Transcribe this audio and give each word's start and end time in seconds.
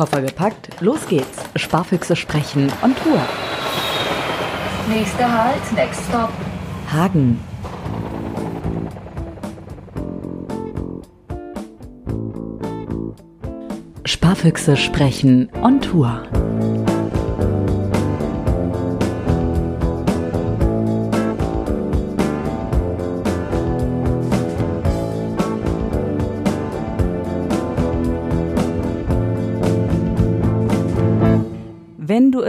Koffer 0.00 0.22
gepackt, 0.22 0.70
los 0.80 1.06
geht's. 1.08 1.40
Sparfüchse 1.56 2.16
sprechen 2.16 2.72
on 2.80 2.96
Tour. 2.96 3.20
Nächster 4.88 5.30
Halt, 5.30 5.72
next 5.74 6.00
stop. 6.08 6.30
Hagen. 6.90 7.38
Sparfüchse 14.06 14.78
sprechen 14.78 15.50
on 15.60 15.82
Tour. 15.82 16.22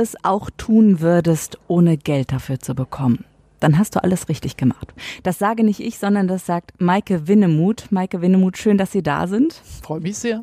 Es 0.02 0.16
auch 0.24 0.50
tun 0.58 1.00
würdest, 1.00 1.58
ohne 1.68 1.98
Geld 1.98 2.32
dafür 2.32 2.60
zu 2.60 2.76
bekommen, 2.76 3.26
dann 3.62 3.78
hast 3.78 3.96
du 3.96 4.04
alles 4.04 4.28
richtig 4.28 4.58
gemacht. 4.58 4.94
Das 5.24 5.38
sage 5.38 5.64
nicht 5.64 5.80
ich, 5.80 6.00
sondern 6.00 6.28
das 6.28 6.46
sagt 6.46 6.82
Maike 6.82 7.28
Winnemuth. 7.28 7.92
Maike 7.92 8.20
Winnemuth, 8.20 8.58
schön, 8.58 8.78
dass 8.78 8.92
Sie 8.92 9.04
da 9.04 9.28
sind. 9.28 9.54
Freue 9.54 10.02
mich 10.02 10.18
sehr. 10.18 10.42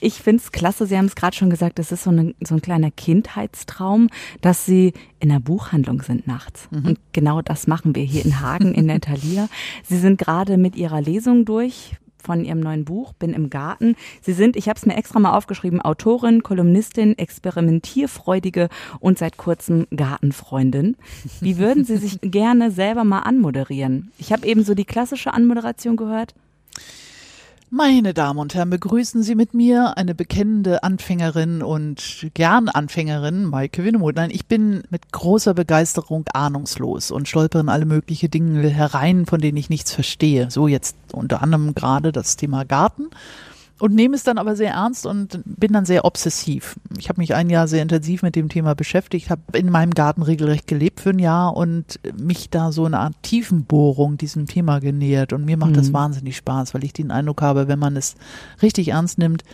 Ich 0.00 0.14
finde 0.22 0.42
es 0.42 0.52
klasse, 0.52 0.86
Sie 0.86 0.96
haben 0.96 1.06
es 1.06 1.16
gerade 1.16 1.34
schon 1.34 1.48
gesagt, 1.48 1.78
es 1.78 1.92
ist 1.92 2.04
so, 2.04 2.10
eine, 2.10 2.34
so 2.46 2.54
ein 2.54 2.62
kleiner 2.62 2.90
Kindheitstraum, 2.90 4.10
dass 4.42 4.66
Sie 4.66 4.92
in 5.18 5.30
der 5.30 5.40
Buchhandlung 5.40 6.02
sind 6.02 6.26
nachts. 6.26 6.68
Mhm. 6.70 6.84
Und 6.84 6.98
genau 7.12 7.40
das 7.40 7.66
machen 7.66 7.94
wir 7.94 8.04
hier 8.04 8.24
in 8.24 8.40
Hagen 8.40 8.74
in 8.74 8.86
der 8.86 9.00
Thalia. 9.00 9.48
Sie 9.84 9.98
sind 9.98 10.18
gerade 10.18 10.58
mit 10.58 10.76
Ihrer 10.76 11.00
Lesung 11.00 11.46
durch 11.46 11.96
von 12.22 12.44
ihrem 12.44 12.60
neuen 12.60 12.84
Buch 12.84 13.12
Bin 13.12 13.32
im 13.32 13.50
Garten. 13.50 13.96
Sie 14.22 14.32
sind, 14.32 14.56
ich 14.56 14.68
habe 14.68 14.78
es 14.78 14.86
mir 14.86 14.96
extra 14.96 15.18
mal 15.18 15.36
aufgeschrieben, 15.36 15.80
Autorin, 15.80 16.42
Kolumnistin, 16.42 17.16
experimentierfreudige 17.16 18.68
und 19.00 19.18
seit 19.18 19.36
kurzem 19.36 19.86
Gartenfreundin. 19.94 20.96
Wie 21.40 21.58
würden 21.58 21.84
Sie 21.84 21.96
sich 21.96 22.18
gerne 22.22 22.70
selber 22.70 23.04
mal 23.04 23.20
anmoderieren? 23.20 24.10
Ich 24.18 24.32
habe 24.32 24.46
eben 24.46 24.64
so 24.64 24.74
die 24.74 24.84
klassische 24.84 25.32
Anmoderation 25.32 25.96
gehört. 25.96 26.34
Meine 27.70 28.14
Damen 28.14 28.38
und 28.38 28.54
Herren, 28.54 28.70
begrüßen 28.70 29.22
Sie 29.22 29.34
mit 29.34 29.52
mir 29.52 29.98
eine 29.98 30.14
bekennende 30.14 30.82
Anfängerin 30.82 31.62
und 31.62 32.28
gern 32.32 32.70
Anfängerin, 32.70 33.44
Maike 33.44 33.84
Winnemuth. 33.84 34.16
Nein, 34.16 34.30
ich 34.30 34.46
bin 34.46 34.84
mit 34.88 35.12
großer 35.12 35.52
Begeisterung 35.52 36.24
ahnungslos 36.32 37.10
und 37.10 37.28
stolpere 37.28 37.60
in 37.60 37.68
alle 37.68 37.84
möglichen 37.84 38.30
Dinge 38.30 38.66
herein, 38.70 39.26
von 39.26 39.42
denen 39.42 39.58
ich 39.58 39.68
nichts 39.68 39.92
verstehe. 39.92 40.50
So 40.50 40.66
jetzt 40.66 40.96
unter 41.12 41.42
anderem 41.42 41.74
gerade 41.74 42.10
das 42.10 42.36
Thema 42.36 42.64
Garten 42.64 43.10
und 43.78 43.94
nehme 43.94 44.16
es 44.16 44.24
dann 44.24 44.38
aber 44.38 44.56
sehr 44.56 44.72
ernst 44.72 45.06
und 45.06 45.40
bin 45.44 45.72
dann 45.72 45.84
sehr 45.84 46.04
obsessiv. 46.04 46.76
Ich 46.98 47.08
habe 47.08 47.20
mich 47.20 47.34
ein 47.34 47.48
Jahr 47.48 47.68
sehr 47.68 47.82
intensiv 47.82 48.22
mit 48.22 48.34
dem 48.34 48.48
Thema 48.48 48.74
beschäftigt, 48.74 49.30
habe 49.30 49.42
in 49.52 49.70
meinem 49.70 49.94
Garten 49.94 50.22
regelrecht 50.22 50.66
gelebt 50.66 51.00
für 51.00 51.10
ein 51.10 51.18
Jahr 51.18 51.56
und 51.56 52.00
mich 52.18 52.50
da 52.50 52.72
so 52.72 52.84
eine 52.84 52.98
Art 52.98 53.14
Tiefenbohrung 53.22 54.16
diesem 54.16 54.46
Thema 54.46 54.80
genähert. 54.80 55.32
Und 55.32 55.44
mir 55.44 55.56
macht 55.56 55.72
mhm. 55.72 55.76
das 55.76 55.92
wahnsinnig 55.92 56.36
Spaß, 56.36 56.74
weil 56.74 56.84
ich 56.84 56.92
den 56.92 57.10
Eindruck 57.10 57.42
habe, 57.42 57.68
wenn 57.68 57.78
man 57.78 57.96
es 57.96 58.16
richtig 58.62 58.88
ernst 58.88 59.18
nimmt, 59.18 59.44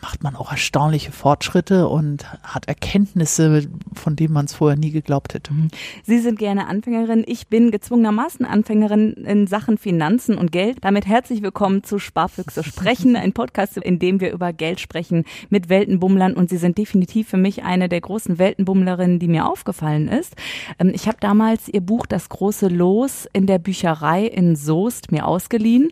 macht 0.00 0.22
man 0.22 0.36
auch 0.36 0.50
erstaunliche 0.50 1.12
Fortschritte 1.12 1.88
und 1.88 2.26
hat 2.42 2.68
Erkenntnisse, 2.68 3.68
von 3.94 4.16
denen 4.16 4.32
man 4.32 4.46
es 4.46 4.54
vorher 4.54 4.78
nie 4.78 4.90
geglaubt 4.90 5.34
hätte. 5.34 5.52
Mhm. 5.52 5.68
Sie 6.04 6.18
sind 6.18 6.38
gerne 6.38 6.66
Anfängerin. 6.66 7.24
Ich 7.26 7.48
bin 7.48 7.70
gezwungenermaßen 7.70 8.44
Anfängerin 8.44 9.12
in 9.12 9.46
Sachen 9.46 9.78
Finanzen 9.78 10.36
und 10.36 10.52
Geld. 10.52 10.78
Damit 10.82 11.06
herzlich 11.06 11.42
willkommen 11.42 11.84
zu 11.84 11.98
Sparfüchse 11.98 12.64
sprechen, 12.64 13.16
ein 13.16 13.32
Podcast, 13.32 13.76
in 13.76 13.98
dem 13.98 14.20
wir 14.20 14.32
über 14.32 14.52
Geld 14.52 14.80
sprechen 14.80 15.24
mit 15.48 15.68
Weltenbummlern. 15.68 16.34
Und 16.34 16.50
Sie 16.50 16.58
sind 16.58 16.78
definitiv 16.78 17.28
für 17.28 17.36
mich 17.36 17.62
eine 17.62 17.88
der 17.88 18.00
großen 18.00 18.38
Weltenbummlerinnen, 18.38 19.18
die 19.18 19.28
mir 19.28 19.46
aufgefallen 19.46 20.08
ist. 20.08 20.34
Ähm, 20.78 20.92
ich 20.94 21.06
habe 21.06 21.18
damals 21.20 21.68
Ihr 21.68 21.80
Buch 21.80 22.06
Das 22.06 22.28
große 22.28 22.68
Los 22.68 23.28
in 23.32 23.46
der 23.46 23.58
Bücherei 23.58 24.24
in 24.26 24.56
Soest 24.56 25.12
mir 25.12 25.26
ausgeliehen 25.26 25.90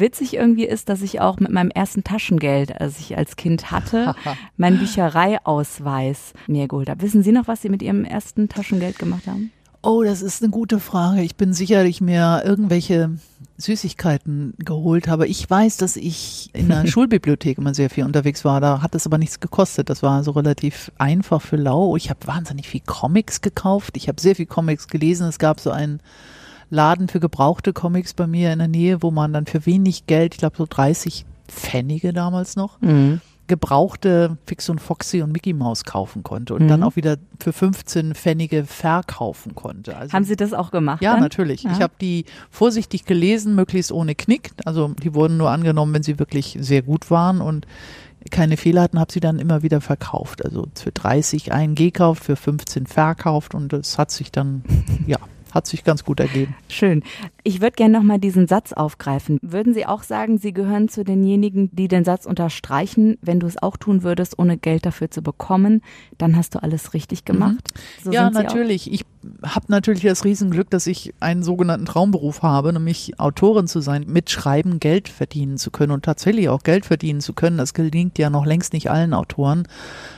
witzig 0.00 0.34
irgendwie 0.34 0.66
ist, 0.66 0.88
dass 0.88 1.02
ich 1.02 1.20
auch 1.20 1.38
mit 1.38 1.50
meinem 1.50 1.70
ersten 1.70 2.04
Taschengeld, 2.04 2.80
als 2.80 2.98
ich 2.98 3.16
als 3.16 3.36
Kind 3.36 3.70
hatte, 3.70 4.14
meinen 4.56 4.78
Büchereiausweis 4.78 6.32
mir 6.46 6.68
geholt 6.68 6.88
habe. 6.88 7.02
Wissen 7.02 7.22
Sie 7.22 7.32
noch, 7.32 7.48
was 7.48 7.62
Sie 7.62 7.68
mit 7.68 7.82
Ihrem 7.82 8.04
ersten 8.04 8.48
Taschengeld 8.48 8.98
gemacht 8.98 9.26
haben? 9.26 9.50
Oh, 9.82 10.02
das 10.02 10.20
ist 10.20 10.42
eine 10.42 10.50
gute 10.50 10.80
Frage. 10.80 11.22
Ich 11.22 11.36
bin 11.36 11.52
sicherlich 11.52 12.00
mir 12.00 12.42
irgendwelche 12.44 13.18
Süßigkeiten 13.56 14.54
geholt 14.58 15.06
habe. 15.06 15.28
Ich 15.28 15.48
weiß, 15.48 15.76
dass 15.76 15.96
ich 15.96 16.50
in 16.52 16.68
der 16.68 16.86
Schulbibliothek 16.88 17.58
immer 17.58 17.72
sehr 17.72 17.88
viel 17.88 18.04
unterwegs 18.04 18.44
war. 18.44 18.60
Da 18.60 18.82
hat 18.82 18.94
es 18.94 19.06
aber 19.06 19.18
nichts 19.18 19.38
gekostet. 19.38 19.88
Das 19.88 20.02
war 20.02 20.24
so 20.24 20.32
relativ 20.32 20.90
einfach 20.98 21.40
für 21.40 21.56
lau. 21.56 21.96
Ich 21.96 22.10
habe 22.10 22.26
wahnsinnig 22.26 22.68
viel 22.68 22.82
Comics 22.84 23.40
gekauft. 23.40 23.96
Ich 23.96 24.08
habe 24.08 24.20
sehr 24.20 24.34
viel 24.34 24.46
Comics 24.46 24.88
gelesen. 24.88 25.28
Es 25.28 25.38
gab 25.38 25.60
so 25.60 25.70
einen 25.70 26.00
Laden 26.70 27.08
für 27.08 27.20
gebrauchte 27.20 27.72
Comics 27.72 28.14
bei 28.14 28.26
mir 28.26 28.52
in 28.52 28.58
der 28.58 28.68
Nähe, 28.68 29.02
wo 29.02 29.10
man 29.10 29.32
dann 29.32 29.46
für 29.46 29.66
wenig 29.66 30.06
Geld, 30.06 30.34
ich 30.34 30.38
glaube 30.38 30.56
so 30.56 30.66
30 30.68 31.24
Pfennige 31.48 32.12
damals 32.12 32.56
noch, 32.56 32.80
mhm. 32.80 33.20
gebrauchte 33.46 34.36
Fix 34.46 34.68
und 34.68 34.80
Foxy 34.80 35.22
und 35.22 35.32
Mickey 35.32 35.52
Mouse 35.52 35.84
kaufen 35.84 36.22
konnte 36.22 36.54
und 36.54 36.64
mhm. 36.64 36.68
dann 36.68 36.82
auch 36.82 36.96
wieder 36.96 37.18
für 37.38 37.52
15 37.52 38.14
Pfennige 38.14 38.64
verkaufen 38.64 39.54
konnte. 39.54 39.96
Also, 39.96 40.12
Haben 40.12 40.24
Sie 40.24 40.36
das 40.36 40.52
auch 40.52 40.70
gemacht? 40.70 41.02
Ja, 41.02 41.12
dann? 41.12 41.22
natürlich. 41.22 41.62
Ja. 41.62 41.72
Ich 41.72 41.80
habe 41.80 41.94
die 42.00 42.24
vorsichtig 42.50 43.04
gelesen, 43.04 43.54
möglichst 43.54 43.92
ohne 43.92 44.14
Knick. 44.14 44.50
Also 44.64 44.88
die 45.02 45.14
wurden 45.14 45.36
nur 45.36 45.50
angenommen, 45.50 45.94
wenn 45.94 46.02
sie 46.02 46.18
wirklich 46.18 46.56
sehr 46.60 46.82
gut 46.82 47.10
waren 47.10 47.40
und 47.40 47.66
keine 48.30 48.56
Fehler 48.56 48.82
hatten, 48.82 48.98
habe 48.98 49.12
sie 49.12 49.20
dann 49.20 49.38
immer 49.38 49.62
wieder 49.62 49.80
verkauft. 49.80 50.44
Also 50.44 50.66
für 50.74 50.90
30 50.90 51.52
einen 51.52 51.76
gekauft, 51.76 52.24
für 52.24 52.34
15 52.34 52.86
verkauft 52.86 53.54
und 53.54 53.72
das 53.72 53.98
hat 53.98 54.10
sich 54.10 54.32
dann, 54.32 54.64
ja, 55.06 55.18
hat 55.56 55.66
sich 55.66 55.82
ganz 55.82 56.04
gut 56.04 56.20
ergeben. 56.20 56.54
Schön. 56.68 57.02
Ich 57.42 57.60
würde 57.60 57.72
gerne 57.72 57.98
nochmal 57.98 58.18
diesen 58.18 58.46
Satz 58.46 58.72
aufgreifen. 58.72 59.38
Würden 59.42 59.74
Sie 59.74 59.86
auch 59.86 60.02
sagen, 60.02 60.38
Sie 60.38 60.52
gehören 60.52 60.88
zu 60.88 61.04
denjenigen, 61.04 61.70
die 61.72 61.88
den 61.88 62.04
Satz 62.04 62.26
unterstreichen, 62.26 63.18
wenn 63.22 63.40
du 63.40 63.46
es 63.46 63.60
auch 63.60 63.76
tun 63.76 64.02
würdest, 64.02 64.38
ohne 64.38 64.56
Geld 64.56 64.86
dafür 64.86 65.10
zu 65.10 65.22
bekommen, 65.22 65.82
dann 66.18 66.36
hast 66.36 66.54
du 66.54 66.62
alles 66.62 66.94
richtig 66.94 67.22
mhm. 67.22 67.32
gemacht? 67.32 67.70
Mhm. 67.74 68.04
So 68.04 68.12
ja, 68.12 68.30
natürlich. 68.30 68.92
Ich 68.92 69.04
habe 69.42 69.66
natürlich 69.68 70.02
das 70.02 70.24
Riesenglück, 70.24 70.70
dass 70.70 70.86
ich 70.86 71.14
einen 71.20 71.42
sogenannten 71.42 71.86
Traumberuf 71.86 72.42
habe, 72.42 72.72
nämlich 72.72 73.18
Autorin 73.18 73.66
zu 73.66 73.80
sein, 73.80 74.04
mit 74.06 74.30
Schreiben 74.30 74.78
Geld 74.78 75.08
verdienen 75.08 75.58
zu 75.58 75.70
können 75.70 75.92
und 75.92 76.04
tatsächlich 76.04 76.48
auch 76.48 76.62
Geld 76.62 76.86
verdienen 76.86 77.20
zu 77.20 77.32
können. 77.32 77.58
Das 77.58 77.74
gelingt 77.74 78.18
ja 78.18 78.30
noch 78.30 78.46
längst 78.46 78.72
nicht 78.72 78.90
allen 78.90 79.14
Autoren. 79.14 79.66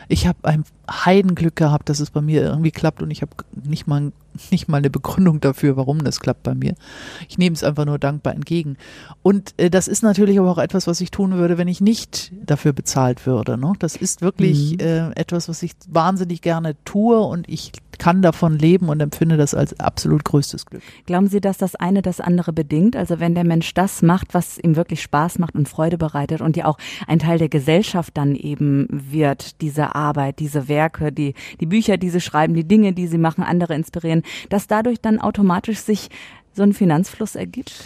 Ich 0.09 0.27
habe 0.27 0.39
ein 0.43 0.65
Heidenglück 0.91 1.57
gehabt, 1.57 1.89
dass 1.89 2.01
es 2.01 2.11
bei 2.11 2.21
mir 2.21 2.43
irgendwie 2.43 2.71
klappt 2.71 3.03
und 3.03 3.11
ich 3.11 3.23
habe 3.23 3.33
nicht 3.65 3.87
mal 3.87 4.13
nicht 4.51 4.69
mal 4.69 4.79
eine 4.79 4.91
Begründung 4.91 5.41
dafür, 5.41 5.77
warum 5.77 6.05
das 6.05 6.21
klappt 6.21 6.43
bei 6.43 6.55
mir. 6.55 6.75
Ich 7.29 7.39
nehme 7.39 7.55
es 7.55 7.65
einfach 7.65 7.85
nur 7.85 7.99
dankbar 7.99 8.35
entgegen. 8.35 8.77
Und 9.23 9.55
äh, 9.57 9.71
das 9.71 9.89
ist 9.89 10.03
natürlich 10.03 10.39
aber 10.39 10.51
auch 10.51 10.59
etwas, 10.59 10.87
was 10.87 11.01
ich 11.01 11.11
tun 11.11 11.33
würde, 11.33 11.59
wenn 11.59 11.69
ich 11.69 11.81
nicht 11.81 12.33
dafür 12.45 12.73
bezahlt 12.73 13.27
würde. 13.27 13.59
Ne? 13.59 13.73
Das 13.79 13.97
ist 13.97 14.23
wirklich 14.23 14.73
mhm. 14.73 14.81
äh, 14.81 15.11
etwas, 15.13 15.49
was 15.49 15.63
ich 15.63 15.73
wahnsinnig 15.89 16.43
gerne 16.43 16.77
tue 16.85 17.21
und 17.21 17.49
ich 17.49 17.73
kann 17.99 18.23
davon 18.23 18.59
leben 18.59 18.89
und 18.89 19.01
empfinde 19.01 19.37
das 19.37 19.55
als 19.55 19.79
absolut 19.79 20.25
größtes 20.25 20.67
Glück. 20.67 20.83
Glauben 21.07 21.29
Sie, 21.29 21.41
dass 21.41 21.59
das 21.59 21.75
eine 21.75 22.03
das 22.03 22.21
andere 22.21 22.53
bedingt? 22.53 22.97
Also 22.97 23.21
wenn 23.21 23.35
der 23.35 23.45
Mensch 23.45 23.75
das 23.75 24.03
macht, 24.03 24.35
was 24.35 24.59
ihm 24.59 24.77
wirklich 24.77 25.03
Spaß 25.03 25.39
macht 25.39 25.55
und 25.55 25.69
Freude 25.69 25.99
bereitet 25.99 26.41
und 26.41 26.57
ja 26.57 26.67
auch 26.67 26.79
ein 27.07 27.19
Teil 27.19 27.39
der 27.39 27.49
Gesellschaft 27.49 28.17
dann 28.17 28.35
eben 28.35 28.87
wird, 28.91 29.61
diese 29.61 29.95
Arbeit, 29.95 30.39
diese 30.39 30.69
Werke, 30.69 31.13
die, 31.13 31.35
die 31.61 31.67
Bücher, 31.67 31.97
die 31.97 32.11
sie 32.11 32.21
schreiben, 32.21 32.55
die 32.55 32.67
Dinge, 32.67 32.93
die 32.93 33.07
sie 33.07 33.19
machen, 33.19 33.45
andere 33.45 33.75
inspirieren, 33.75 34.23
dass 34.49 34.67
dadurch 34.67 35.01
dann 35.01 35.21
automatisch 35.21 35.79
sich 35.79 36.09
so 36.53 36.63
ein 36.63 36.73
Finanzfluss 36.73 37.35
ergibt? 37.35 37.85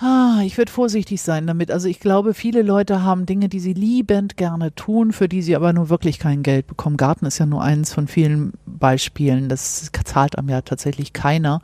Ah, 0.00 0.42
ich 0.44 0.56
würde 0.56 0.70
vorsichtig 0.70 1.20
sein 1.20 1.48
damit. 1.48 1.72
Also 1.72 1.88
ich 1.88 1.98
glaube, 1.98 2.32
viele 2.32 2.62
Leute 2.62 3.02
haben 3.02 3.26
Dinge, 3.26 3.48
die 3.48 3.58
sie 3.58 3.72
liebend 3.72 4.36
gerne 4.36 4.72
tun, 4.72 5.10
für 5.12 5.28
die 5.28 5.42
sie 5.42 5.56
aber 5.56 5.72
nur 5.72 5.88
wirklich 5.88 6.20
kein 6.20 6.44
Geld 6.44 6.68
bekommen. 6.68 6.96
Garten 6.96 7.26
ist 7.26 7.38
ja 7.38 7.46
nur 7.46 7.62
eins 7.62 7.92
von 7.92 8.06
vielen 8.06 8.52
Beispielen. 8.64 9.48
Das 9.48 9.90
zahlt 10.04 10.38
einem 10.38 10.50
ja 10.50 10.60
tatsächlich 10.60 11.12
keiner. 11.12 11.62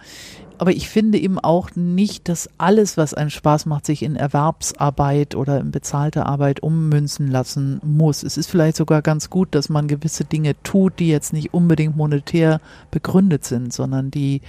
Aber 0.59 0.73
ich 0.73 0.89
finde 0.89 1.19
eben 1.19 1.39
auch 1.39 1.71
nicht, 1.75 2.29
dass 2.29 2.49
alles, 2.59 2.97
was 2.97 3.15
einem 3.15 3.31
Spaß 3.31 3.67
macht, 3.67 3.87
sich 3.87 4.03
in 4.03 4.17
Erwerbsarbeit 4.17 5.35
oder 5.35 5.61
in 5.61 5.71
bezahlte 5.71 6.27
Arbeit 6.27 6.61
ummünzen 6.61 7.31
lassen 7.31 7.81
muss. 7.83 8.23
Es 8.23 8.37
ist 8.37 8.51
vielleicht 8.51 8.77
sogar 8.77 9.03
ganz 9.03 9.31
gut, 9.31 9.55
dass 9.55 9.69
man 9.69 9.89
gewisse 9.89 10.25
Dinge 10.25 10.55
tut, 10.63 10.99
die 11.01 11.09
jetzt 11.09 11.33
nicht 11.33 11.55
unbedingt 11.55 11.97
monetär 11.97 12.61
begründet 12.91 13.45
sind, 13.45 13.73
sondern 13.73 14.11
die 14.11 14.43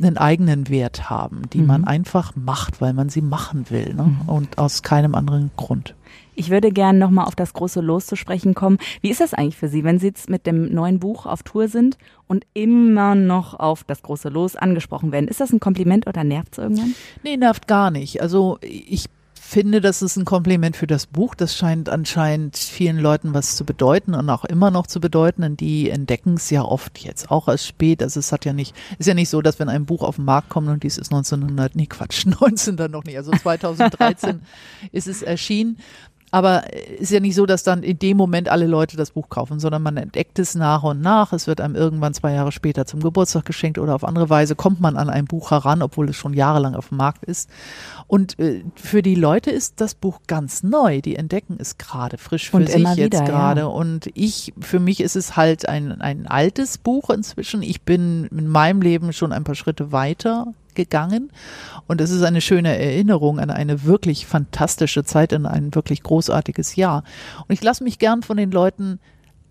einen 0.00 0.18
eigenen 0.18 0.68
Wert 0.68 1.08
haben, 1.08 1.42
die 1.52 1.60
mhm. 1.60 1.66
man 1.66 1.84
einfach 1.84 2.34
macht, 2.34 2.80
weil 2.80 2.92
man 2.92 3.08
sie 3.08 3.22
machen 3.22 3.66
will 3.70 3.94
ne? 3.94 4.04
Mhm. 4.04 4.28
und 4.28 4.58
aus 4.58 4.82
keinem 4.82 5.14
anderen 5.14 5.50
Grund. 5.56 5.94
Ich 6.34 6.50
würde 6.50 6.70
gerne 6.70 6.98
nochmal 6.98 7.26
auf 7.26 7.36
das 7.36 7.52
große 7.52 7.80
Los 7.80 8.06
zu 8.06 8.16
sprechen 8.16 8.54
kommen. 8.54 8.78
Wie 9.00 9.10
ist 9.10 9.20
das 9.20 9.34
eigentlich 9.34 9.56
für 9.56 9.68
Sie, 9.68 9.84
wenn 9.84 9.98
Sie 9.98 10.08
jetzt 10.08 10.28
mit 10.28 10.46
dem 10.46 10.72
neuen 10.72 10.98
Buch 10.98 11.26
auf 11.26 11.42
Tour 11.42 11.68
sind 11.68 11.98
und 12.26 12.46
immer 12.54 13.14
noch 13.14 13.54
auf 13.54 13.84
das 13.84 14.02
große 14.02 14.28
Los 14.28 14.56
angesprochen 14.56 15.12
werden? 15.12 15.28
Ist 15.28 15.40
das 15.40 15.52
ein 15.52 15.60
Kompliment 15.60 16.06
oder 16.06 16.24
nervt 16.24 16.52
es 16.52 16.58
irgendwann? 16.58 16.94
Nee, 17.22 17.36
nervt 17.36 17.66
gar 17.66 17.90
nicht. 17.90 18.20
Also 18.22 18.58
ich 18.62 19.06
finde, 19.44 19.80
das 19.80 20.02
ist 20.02 20.16
ein 20.16 20.24
Kompliment 20.24 20.76
für 20.76 20.86
das 20.86 21.06
Buch. 21.06 21.34
Das 21.34 21.54
scheint 21.54 21.88
anscheinend 21.88 22.56
vielen 22.56 22.98
Leuten 22.98 23.34
was 23.34 23.56
zu 23.56 23.64
bedeuten 23.64 24.14
und 24.14 24.28
auch 24.30 24.44
immer 24.44 24.70
noch 24.70 24.86
zu 24.86 25.00
bedeuten. 25.00 25.44
Und 25.44 25.60
die 25.60 25.90
entdecken 25.90 26.34
es 26.34 26.50
ja 26.50 26.62
oft 26.62 26.98
jetzt 26.98 27.30
auch 27.30 27.46
als 27.46 27.66
spät. 27.66 28.02
Also 28.02 28.20
es 28.20 28.32
hat 28.32 28.44
ja 28.44 28.52
nicht, 28.52 28.74
ist 28.98 29.06
ja 29.06 29.14
nicht 29.14 29.28
so, 29.28 29.42
dass 29.42 29.58
wenn 29.60 29.68
ein 29.68 29.86
Buch 29.86 30.02
auf 30.02 30.16
den 30.16 30.24
Markt 30.24 30.48
kommt 30.48 30.68
und 30.68 30.82
dies 30.82 30.98
ist 30.98 31.12
1900, 31.12 31.76
nee 31.76 31.86
Quatsch, 31.86 32.26
19 32.40 32.76
dann 32.76 32.90
noch 32.90 33.04
nicht, 33.04 33.16
also 33.16 33.30
2013 33.30 34.40
ist 34.92 35.06
es 35.06 35.22
erschienen, 35.22 35.78
aber 36.30 36.64
ist 36.98 37.12
ja 37.12 37.20
nicht 37.20 37.36
so, 37.36 37.46
dass 37.46 37.62
dann 37.62 37.82
in 37.82 37.98
dem 37.98 38.16
Moment 38.16 38.48
alle 38.48 38.66
Leute 38.66 38.96
das 38.96 39.12
Buch 39.12 39.28
kaufen, 39.28 39.60
sondern 39.60 39.82
man 39.82 39.96
entdeckt 39.96 40.38
es 40.40 40.54
nach 40.54 40.82
und 40.82 41.00
nach. 41.00 41.32
Es 41.32 41.46
wird 41.46 41.60
einem 41.60 41.76
irgendwann 41.76 42.12
zwei 42.12 42.32
Jahre 42.32 42.50
später 42.50 42.86
zum 42.86 43.00
Geburtstag 43.00 43.44
geschenkt 43.44 43.78
oder 43.78 43.94
auf 43.94 44.02
andere 44.02 44.30
Weise 44.30 44.56
kommt 44.56 44.80
man 44.80 44.96
an 44.96 45.08
ein 45.08 45.26
Buch 45.26 45.52
heran, 45.52 45.80
obwohl 45.80 46.08
es 46.08 46.16
schon 46.16 46.34
jahrelang 46.34 46.74
auf 46.74 46.88
dem 46.88 46.98
Markt 46.98 47.24
ist. 47.24 47.48
Und 48.08 48.38
äh, 48.40 48.64
für 48.74 49.02
die 49.02 49.14
Leute 49.14 49.50
ist 49.50 49.80
das 49.80 49.94
Buch 49.94 50.20
ganz 50.26 50.62
neu. 50.62 51.00
Die 51.00 51.16
entdecken 51.16 51.56
es 51.60 51.78
gerade 51.78 52.18
frisch 52.18 52.50
für 52.50 52.56
Und 52.56 52.66
sich 52.66 52.76
immer 52.76 52.96
jetzt 52.96 53.14
wieder, 53.14 53.24
gerade. 53.24 53.60
ja. 53.60 53.66
Und 53.66 54.10
ich, 54.14 54.52
für 54.60 54.80
mich 54.80 55.00
ist 55.00 55.14
es 55.16 55.36
halt 55.36 55.68
ein, 55.68 56.00
ein 56.00 56.26
altes 56.26 56.78
Buch 56.78 57.10
inzwischen. 57.10 57.62
Ich 57.62 57.82
bin 57.82 58.26
in 58.26 58.48
meinem 58.48 58.82
Leben 58.82 59.12
schon 59.12 59.32
ein 59.32 59.44
paar 59.44 59.54
Schritte 59.54 59.92
weiter 59.92 60.52
gegangen. 60.74 61.30
Und 61.86 62.00
es 62.00 62.10
ist 62.10 62.22
eine 62.22 62.40
schöne 62.40 62.78
Erinnerung 62.78 63.38
an 63.38 63.50
eine 63.50 63.84
wirklich 63.84 64.26
fantastische 64.26 65.04
Zeit, 65.04 65.32
in 65.32 65.46
ein 65.46 65.74
wirklich 65.74 66.02
großartiges 66.02 66.76
Jahr. 66.76 67.04
Und 67.46 67.52
ich 67.52 67.62
lasse 67.62 67.84
mich 67.84 67.98
gern 67.98 68.22
von 68.22 68.36
den 68.36 68.50
Leuten 68.50 69.00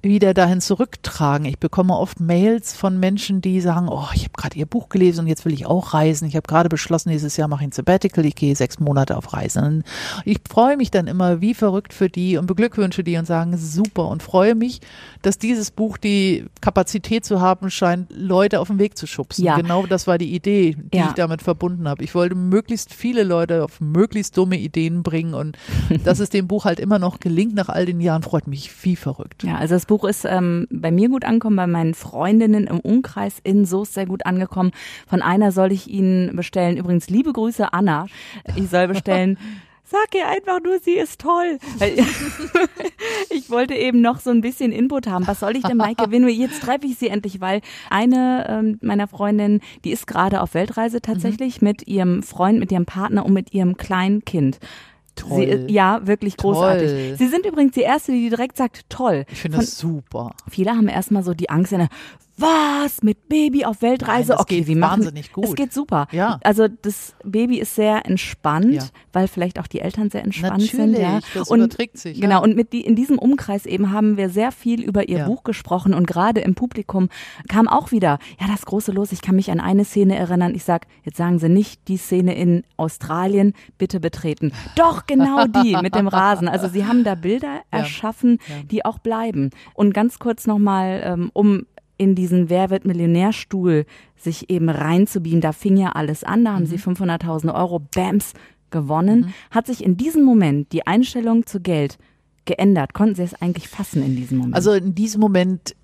wieder 0.03 0.33
dahin 0.33 0.59
zurücktragen. 0.59 1.45
Ich 1.45 1.59
bekomme 1.59 1.97
oft 1.97 2.19
Mails 2.19 2.73
von 2.75 2.99
Menschen, 2.99 3.39
die 3.41 3.61
sagen, 3.61 3.87
oh, 3.89 4.07
ich 4.13 4.23
habe 4.23 4.33
gerade 4.35 4.57
ihr 4.57 4.65
Buch 4.65 4.89
gelesen 4.89 5.21
und 5.21 5.27
jetzt 5.27 5.45
will 5.45 5.53
ich 5.53 5.65
auch 5.65 5.93
reisen. 5.93 6.27
Ich 6.27 6.35
habe 6.35 6.45
gerade 6.47 6.67
beschlossen, 6.67 7.09
dieses 7.09 7.37
Jahr 7.37 7.47
mache 7.47 7.61
ich 7.63 7.69
ein 7.69 7.71
Sabbatical, 7.71 8.25
ich 8.25 8.35
gehe 8.35 8.55
sechs 8.55 8.79
Monate 8.79 9.15
auf 9.15 9.31
Reisen. 9.33 9.83
Ich 10.25 10.39
freue 10.49 10.75
mich 10.75 10.91
dann 10.91 11.07
immer 11.07 11.39
wie 11.39 11.53
verrückt 11.53 11.93
für 11.93 12.09
die 12.09 12.35
und 12.37 12.47
beglückwünsche 12.47 13.03
die 13.03 13.15
und 13.17 13.25
sagen, 13.25 13.57
super 13.57 14.09
und 14.09 14.21
freue 14.21 14.55
mich, 14.55 14.81
dass 15.21 15.37
dieses 15.37 15.71
Buch 15.71 15.97
die 15.97 16.45
Kapazität 16.59 17.23
zu 17.23 17.39
haben 17.39 17.71
scheint, 17.71 18.11
Leute 18.13 18.59
auf 18.59 18.67
den 18.67 18.79
Weg 18.79 18.97
zu 18.97 19.07
schubsen. 19.07 19.45
Ja. 19.45 19.55
Genau 19.55 19.85
das 19.85 20.05
war 20.05 20.17
die 20.17 20.33
Idee, 20.35 20.75
die 20.93 20.97
Ja. 20.97 21.07
ich 21.07 21.13
damit 21.13 21.41
verbunden 21.41 21.87
habe. 21.87 22.03
Ich 22.03 22.13
wollte 22.13 22.35
möglichst 22.35 22.93
viele 22.93 23.23
Leute 23.23 23.63
auf 23.63 23.79
möglichst 23.79 24.37
dumme 24.37 24.57
Ideen 24.57 25.01
bringen 25.03 25.33
und 25.33 25.57
dass 26.03 26.19
es 26.19 26.29
dem 26.29 26.47
Buch 26.47 26.65
halt 26.65 26.79
immer 26.81 26.99
noch 26.99 27.19
gelingt 27.21 27.55
nach 27.55 27.69
all 27.69 27.85
den 27.85 28.01
Jahren, 28.01 28.23
freut 28.23 28.47
mich 28.47 28.69
wie 28.83 28.95
verrückt. 28.97 29.43
Ja, 29.43 29.57
also 29.57 29.75
das 29.75 29.85
Buch 29.85 29.92
ist 30.01 30.25
ähm, 30.25 30.67
bei 30.69 30.91
mir 30.91 31.09
gut 31.09 31.25
angekommen, 31.25 31.55
bei 31.55 31.67
meinen 31.67 31.93
Freundinnen 31.93 32.67
im 32.67 32.79
Umkreis 32.79 33.37
in 33.43 33.65
Soest 33.65 33.93
sehr 33.93 34.05
gut 34.05 34.25
angekommen. 34.25 34.71
Von 35.07 35.21
einer 35.21 35.51
soll 35.51 35.71
ich 35.71 35.87
Ihnen 35.87 36.35
bestellen. 36.35 36.77
Übrigens, 36.77 37.09
liebe 37.09 37.33
Grüße, 37.33 37.73
Anna. 37.73 38.07
Ich 38.55 38.69
soll 38.69 38.87
bestellen. 38.87 39.37
Sag 39.85 40.15
ihr 40.15 40.27
einfach 40.27 40.59
nur, 40.63 40.79
sie 40.79 40.95
ist 40.95 41.21
toll. 41.21 41.59
Ich 43.29 43.49
wollte 43.49 43.73
eben 43.73 44.01
noch 44.01 44.19
so 44.19 44.29
ein 44.29 44.41
bisschen 44.41 44.71
Input 44.71 45.07
haben. 45.07 45.27
Was 45.27 45.41
soll 45.41 45.55
ich 45.55 45.63
denn, 45.63 45.77
Maike 45.77 46.09
Winnow? 46.09 46.29
Jetzt 46.29 46.61
treffe 46.61 46.85
ich 46.85 46.97
sie 46.97 47.09
endlich, 47.09 47.41
weil 47.41 47.61
eine 47.89 48.45
ähm, 48.47 48.79
meiner 48.81 49.07
Freundinnen, 49.07 49.59
die 49.83 49.91
ist 49.91 50.07
gerade 50.07 50.41
auf 50.41 50.53
Weltreise 50.53 51.01
tatsächlich 51.01 51.61
mit 51.61 51.87
ihrem 51.87 52.23
Freund, 52.23 52.59
mit 52.59 52.71
ihrem 52.71 52.85
Partner 52.85 53.25
und 53.25 53.33
mit 53.33 53.53
ihrem 53.53 53.75
kleinen 53.75 54.23
Kind. 54.23 54.59
Toll. 55.15 55.65
Sie, 55.67 55.73
ja, 55.73 56.05
wirklich 56.05 56.37
großartig. 56.37 56.89
Toll. 56.89 57.15
Sie 57.17 57.27
sind 57.27 57.45
übrigens 57.45 57.73
die 57.73 57.81
erste, 57.81 58.11
die 58.11 58.29
direkt 58.29 58.57
sagt, 58.57 58.89
toll. 58.89 59.25
Ich 59.31 59.41
finde 59.41 59.59
das 59.59 59.77
super. 59.77 60.31
Viele 60.49 60.71
haben 60.71 60.87
erstmal 60.87 61.23
so 61.23 61.33
die 61.33 61.49
Angst, 61.49 61.71
in 61.71 61.79
der, 61.79 61.89
was 62.37 63.03
mit 63.03 63.29
Baby 63.29 63.65
auf 63.65 63.81
Weltreise? 63.81 64.33
Nein, 64.33 64.41
okay, 64.41 64.67
wie 64.67 64.75
machen 64.75 65.01
wahnsinnig 65.01 65.31
gut. 65.31 65.45
Es 65.45 65.55
geht 65.55 65.71
super. 65.73 66.07
Ja. 66.11 66.39
Also 66.43 66.67
das 66.67 67.15
Baby 67.23 67.59
ist 67.59 67.75
sehr 67.75 68.05
entspannt, 68.05 68.73
Ja. 68.73 68.83
weil 69.11 69.27
vielleicht 69.27 69.59
auch 69.59 69.67
die 69.67 69.79
Eltern 69.79 70.09
sehr 70.09 70.23
entspannt 70.23 70.61
sind. 70.63 70.93
Ja. 70.97 71.13
Natürlich, 71.13 71.33
das 71.33 71.49
und 71.51 71.59
überträgt 71.59 71.97
sich, 71.99 72.17
ja. 72.17 72.21
Genau. 72.21 72.41
Und 72.43 72.55
mit 72.55 72.73
die, 72.73 72.81
in 72.81 72.95
diesem 72.95 73.19
Umkreis 73.19 73.65
eben 73.65 73.91
haben 73.91 74.17
wir 74.17 74.29
sehr 74.29 74.51
viel 74.51 74.81
über 74.81 75.07
ihr 75.09 75.19
Ja. 75.19 75.25
Buch 75.27 75.43
gesprochen 75.43 75.93
und 75.93 76.07
gerade 76.07 76.41
im 76.41 76.55
Publikum 76.55 77.09
kam 77.47 77.67
auch 77.67 77.91
wieder, 77.91 78.17
ja, 78.39 78.47
das 78.47 78.65
große 78.65 78.91
Los. 78.91 79.11
Ich 79.11 79.21
kann 79.21 79.35
mich 79.35 79.51
an 79.51 79.59
eine 79.59 79.85
Szene 79.85 80.15
erinnern. 80.15 80.55
Ich 80.55 80.63
sag, 80.63 80.87
jetzt 81.03 81.17
sagen 81.17 81.37
Sie 81.39 81.49
nicht 81.49 81.87
die 81.87 81.97
Szene 81.97 82.35
in 82.35 82.63
Australien, 82.77 83.53
bitte 83.77 83.99
betreten. 83.99 84.51
Doch 84.75 85.05
genau 85.05 85.45
die 85.45 85.77
mit 85.81 85.93
dem 85.95 86.07
Rasen. 86.07 86.47
Also 86.47 86.67
Sie 86.67 86.85
haben 86.85 87.03
da 87.03 87.15
Bilder 87.15 87.61
erschaffen, 87.71 88.39
die 88.71 88.83
auch 88.85 88.97
bleiben. 88.99 89.51
Und 89.75 89.93
ganz 89.93 90.17
kurz 90.19 90.47
nochmal, 90.47 91.01
ähm, 91.03 91.29
um 91.33 91.65
in 92.03 92.15
diesen 92.15 92.49
Wer 92.49 92.69
wird 92.69 92.85
Millionärstuhl 92.85 93.85
sich 94.15 94.49
eben 94.49 94.69
reinzubeamen, 94.69 95.41
da 95.41 95.51
fing 95.51 95.77
ja 95.77 95.93
alles 95.93 96.23
an, 96.23 96.45
da 96.45 96.53
haben 96.53 96.65
sie 96.65 96.77
500.000 96.77 97.53
Euro 97.53 97.79
Bams 97.79 98.33
gewonnen. 98.69 99.33
Hat 99.51 99.67
sich 99.67 99.83
in 99.83 99.97
diesem 99.97 100.23
Moment 100.23 100.71
die 100.73 100.85
Einstellung 100.85 101.45
zu 101.45 101.61
Geld 101.61 101.97
geändert? 102.45 102.93
Konnten 102.93 103.15
Sie 103.15 103.23
es 103.23 103.35
eigentlich 103.35 103.69
fassen 103.69 104.03
in 104.03 104.15
diesem 104.15 104.39
Moment? 104.39 104.55
Also 104.55 104.73
in 104.73 104.93
diesem 104.93 105.21
Moment 105.21 105.75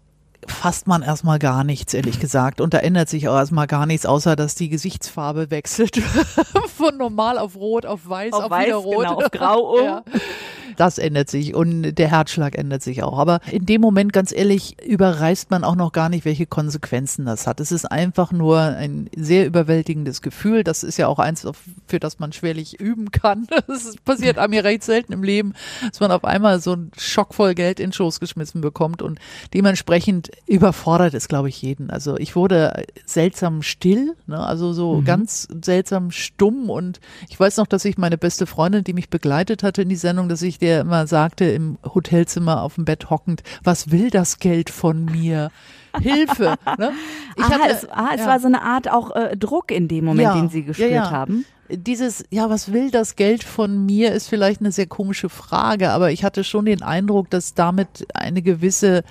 fasst 0.51 0.87
man 0.87 1.01
erstmal 1.01 1.39
gar 1.39 1.63
nichts, 1.63 1.93
ehrlich 1.93 2.19
gesagt. 2.19 2.61
Und 2.61 2.73
da 2.73 2.79
ändert 2.79 3.09
sich 3.09 3.27
auch 3.27 3.35
erstmal 3.35 3.67
gar 3.67 3.85
nichts, 3.85 4.05
außer 4.05 4.35
dass 4.35 4.55
die 4.55 4.69
Gesichtsfarbe 4.69 5.51
wechselt. 5.51 5.97
Von 6.77 6.97
normal 6.97 7.37
auf 7.37 7.55
rot, 7.55 7.85
auf 7.85 8.07
weiß, 8.07 8.33
auf, 8.33 8.45
Auf 8.45 8.51
weiß, 8.51 8.67
wieder 8.67 8.75
rot. 8.75 9.03
genau, 9.03 9.15
auf 9.15 9.31
grau 9.31 9.77
um. 9.77 9.85
Ja. 9.85 10.03
Das 10.79 10.97
ändert 10.97 11.29
sich 11.29 11.55
und 11.55 11.95
der 11.95 12.09
Herzschlag 12.09 12.57
ändert 12.57 12.81
sich 12.81 13.03
auch. 13.03 13.19
Aber 13.19 13.41
in 13.51 13.65
dem 13.65 13.81
Moment, 13.81 14.13
ganz 14.13 14.31
ehrlich, 14.31 14.81
überreißt 14.81 15.51
man 15.51 15.65
auch 15.65 15.75
noch 15.75 15.91
gar 15.91 16.07
nicht, 16.07 16.23
welche 16.23 16.45
Konsequenzen 16.45 17.25
das 17.25 17.47
hat. 17.47 17.59
Es 17.59 17.73
ist 17.73 17.83
einfach 17.83 18.31
nur 18.31 18.61
ein 18.61 19.09
sehr 19.13 19.45
überwältigendes 19.45 20.21
Gefühl. 20.21 20.63
Das 20.63 20.83
ist 20.83 20.95
ja 20.97 21.07
auch 21.07 21.19
eins, 21.19 21.45
für 21.85 21.99
das 21.99 22.19
man 22.19 22.31
schwerlich 22.31 22.79
üben 22.79 23.11
kann. 23.11 23.47
Das 23.67 23.95
passiert 23.97 24.37
einem 24.37 24.53
ja 24.53 24.61
recht 24.61 24.83
selten 24.83 25.11
im 25.11 25.21
Leben, 25.21 25.53
dass 25.89 25.99
man 25.99 26.11
auf 26.11 26.23
einmal 26.23 26.59
so 26.61 26.71
einen 26.73 26.91
Schock 26.97 27.33
voll 27.33 27.55
Geld 27.55 27.79
in 27.79 27.87
den 27.87 27.93
Schoß 27.93 28.19
geschmissen 28.21 28.61
bekommt 28.61 29.01
und 29.01 29.19
dementsprechend 29.53 30.31
überfordert 30.47 31.13
es, 31.13 31.27
glaube 31.27 31.49
ich, 31.49 31.61
jeden. 31.61 31.89
Also 31.89 32.17
ich 32.17 32.35
wurde 32.35 32.83
seltsam 33.05 33.61
still, 33.61 34.15
ne? 34.27 34.39
also 34.39 34.73
so 34.73 35.01
ganz 35.05 35.47
seltsam 35.63 36.11
stumm 36.11 36.69
und 36.69 36.99
ich 37.29 37.39
weiß 37.39 37.57
noch, 37.57 37.67
dass 37.67 37.85
ich 37.85 37.97
meine 37.97 38.17
beste 38.17 38.45
Freundin, 38.45 38.83
die 38.83 38.93
mich 38.93 39.09
begleitet 39.09 39.63
hatte 39.63 39.81
in 39.83 39.89
die 39.89 39.95
Sendung, 39.95 40.29
dass 40.29 40.41
ich 40.41 40.57
der 40.59 40.81
immer 40.81 41.07
sagte 41.07 41.45
im 41.45 41.77
Hotelzimmer 41.85 42.61
auf 42.63 42.75
dem 42.75 42.85
Bett 42.85 43.09
hockend, 43.09 43.43
was 43.63 43.91
will 43.91 44.09
das 44.09 44.39
Geld 44.39 44.69
von 44.69 45.05
mir? 45.05 45.51
Hilfe. 45.99 46.55
Ne? 46.77 46.91
Ich 47.35 47.43
aha, 47.43 47.51
hatte- 47.59 47.71
es, 47.73 47.89
aha, 47.89 48.09
es 48.13 48.21
ja. 48.21 48.27
war 48.27 48.39
so 48.39 48.47
eine 48.47 48.61
Art 48.61 48.91
auch 48.91 49.15
äh, 49.15 49.35
Druck 49.35 49.71
in 49.71 49.87
dem 49.87 50.05
Moment, 50.05 50.21
Ja, 50.23 50.35
den 50.35 50.49
Sie 50.49 50.63
gespürt 50.63 50.91
ja. 50.91 51.09
haben. 51.11 51.45
Dieses, 51.71 52.23
ja, 52.31 52.49
was 52.49 52.73
will 52.73 52.89
das 52.91 53.15
Geld 53.15 53.43
von 53.43 53.85
mir, 53.85 54.11
ist 54.13 54.27
vielleicht 54.27 54.59
eine 54.61 54.71
sehr 54.71 54.87
komische 54.87 55.29
Frage, 55.29 55.91
aber 55.91 56.11
ich 56.11 56.23
hatte 56.23 56.43
schon 56.43 56.65
den 56.65 56.81
Eindruck, 56.81 57.29
dass 57.29 57.53
damit 57.53 58.07
eine 58.13 58.41
gewisse 58.41 59.03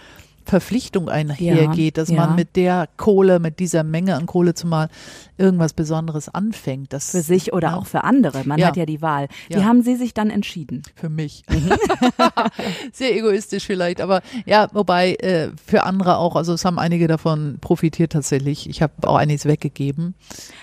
Verpflichtung 0.49 1.09
einhergeht, 1.11 1.99
dass 1.99 2.09
ja. 2.09 2.17
man 2.27 2.35
mit 2.35 2.57
der 2.57 2.89
Kohle, 2.97 3.39
mit 3.39 3.59
dieser 3.59 3.85
Menge 3.85 4.17
an 4.17 4.25
Kohle 4.25 4.55
zumal 4.55 4.89
irgendwas 5.37 5.75
Besonderes 5.75 6.29
anfängt. 6.29 6.93
Das, 6.93 7.11
Für 7.11 7.21
sich 7.21 7.53
oder 7.53 7.69
ja, 7.69 7.77
auch 7.77 7.87
für 7.87 8.03
andere. 8.03 8.43
Man 8.45 8.59
Ja. 8.59 8.69
hat 8.69 8.77
ja 8.77 8.87
die 8.87 9.03
Wahl. 9.03 9.29
Wie 9.49 9.55
Ja. 9.55 9.65
haben 9.65 9.83
Sie 9.83 9.97
sich 9.97 10.15
dann 10.15 10.31
entschieden? 10.31 10.83
Für 10.97 11.11
mich. 11.11 11.45
Sehr 12.93 13.15
egoistisch 13.17 13.67
vielleicht, 13.67 14.01
aber 14.01 14.23
ja, 14.47 14.69
wobei 14.73 15.15
äh, 15.17 15.51
für 15.65 15.85
andere 15.85 16.17
auch, 16.17 16.35
also 16.35 16.55
es 16.55 16.65
haben 16.65 16.79
einige 16.79 17.07
davon 17.09 17.59
profitiert 17.61 18.13
tatsächlich. 18.13 18.69
Ich 18.71 18.81
habe 18.81 18.93
auch 19.07 19.17
einiges 19.17 19.45
weggegeben. 19.45 20.15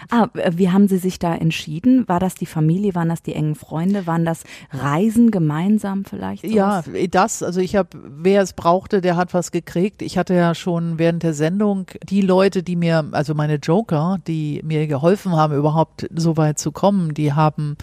Ah, 0.09 0.27
wie 0.51 0.71
haben 0.71 0.87
Sie 0.87 0.97
sich 0.97 1.19
da 1.19 1.35
entschieden? 1.35 2.07
War 2.07 2.19
das 2.19 2.33
die 2.35 2.45
Familie? 2.47 2.95
Waren 2.95 3.09
das 3.09 3.21
die 3.21 3.35
engen 3.35 3.55
Freunde? 3.55 4.07
Waren 4.07 4.25
das 4.25 4.43
Reisen 4.71 5.29
gemeinsam 5.31 6.05
vielleicht? 6.05 6.41
sowas? 6.41 6.85
Ja, 6.91 7.07
das, 7.11 7.43
also 7.43 7.61
ich 7.61 7.75
habe, 7.75 7.89
wer 7.93 8.41
es 8.41 8.53
brauchte, 8.53 9.01
der 9.01 9.15
hat 9.15 9.33
was 9.33 9.51
gekriegt. 9.51 9.74
Ich 9.75 10.17
hatte 10.17 10.33
ja 10.33 10.55
schon 10.55 10.97
während 10.99 11.23
der 11.23 11.33
Sendung 11.33 11.87
die 12.07 12.21
Leute, 12.21 12.63
die 12.63 12.75
mir, 12.75 13.05
also 13.11 13.33
meine 13.33 13.55
Joker, 13.55 14.17
die 14.27 14.61
mir 14.63 14.87
geholfen 14.87 15.35
haben, 15.35 15.53
überhaupt 15.55 16.07
so 16.15 16.37
weit 16.37 16.59
zu 16.59 16.71
kommen, 16.71 17.13
die 17.13 17.33
haben, 17.33 17.75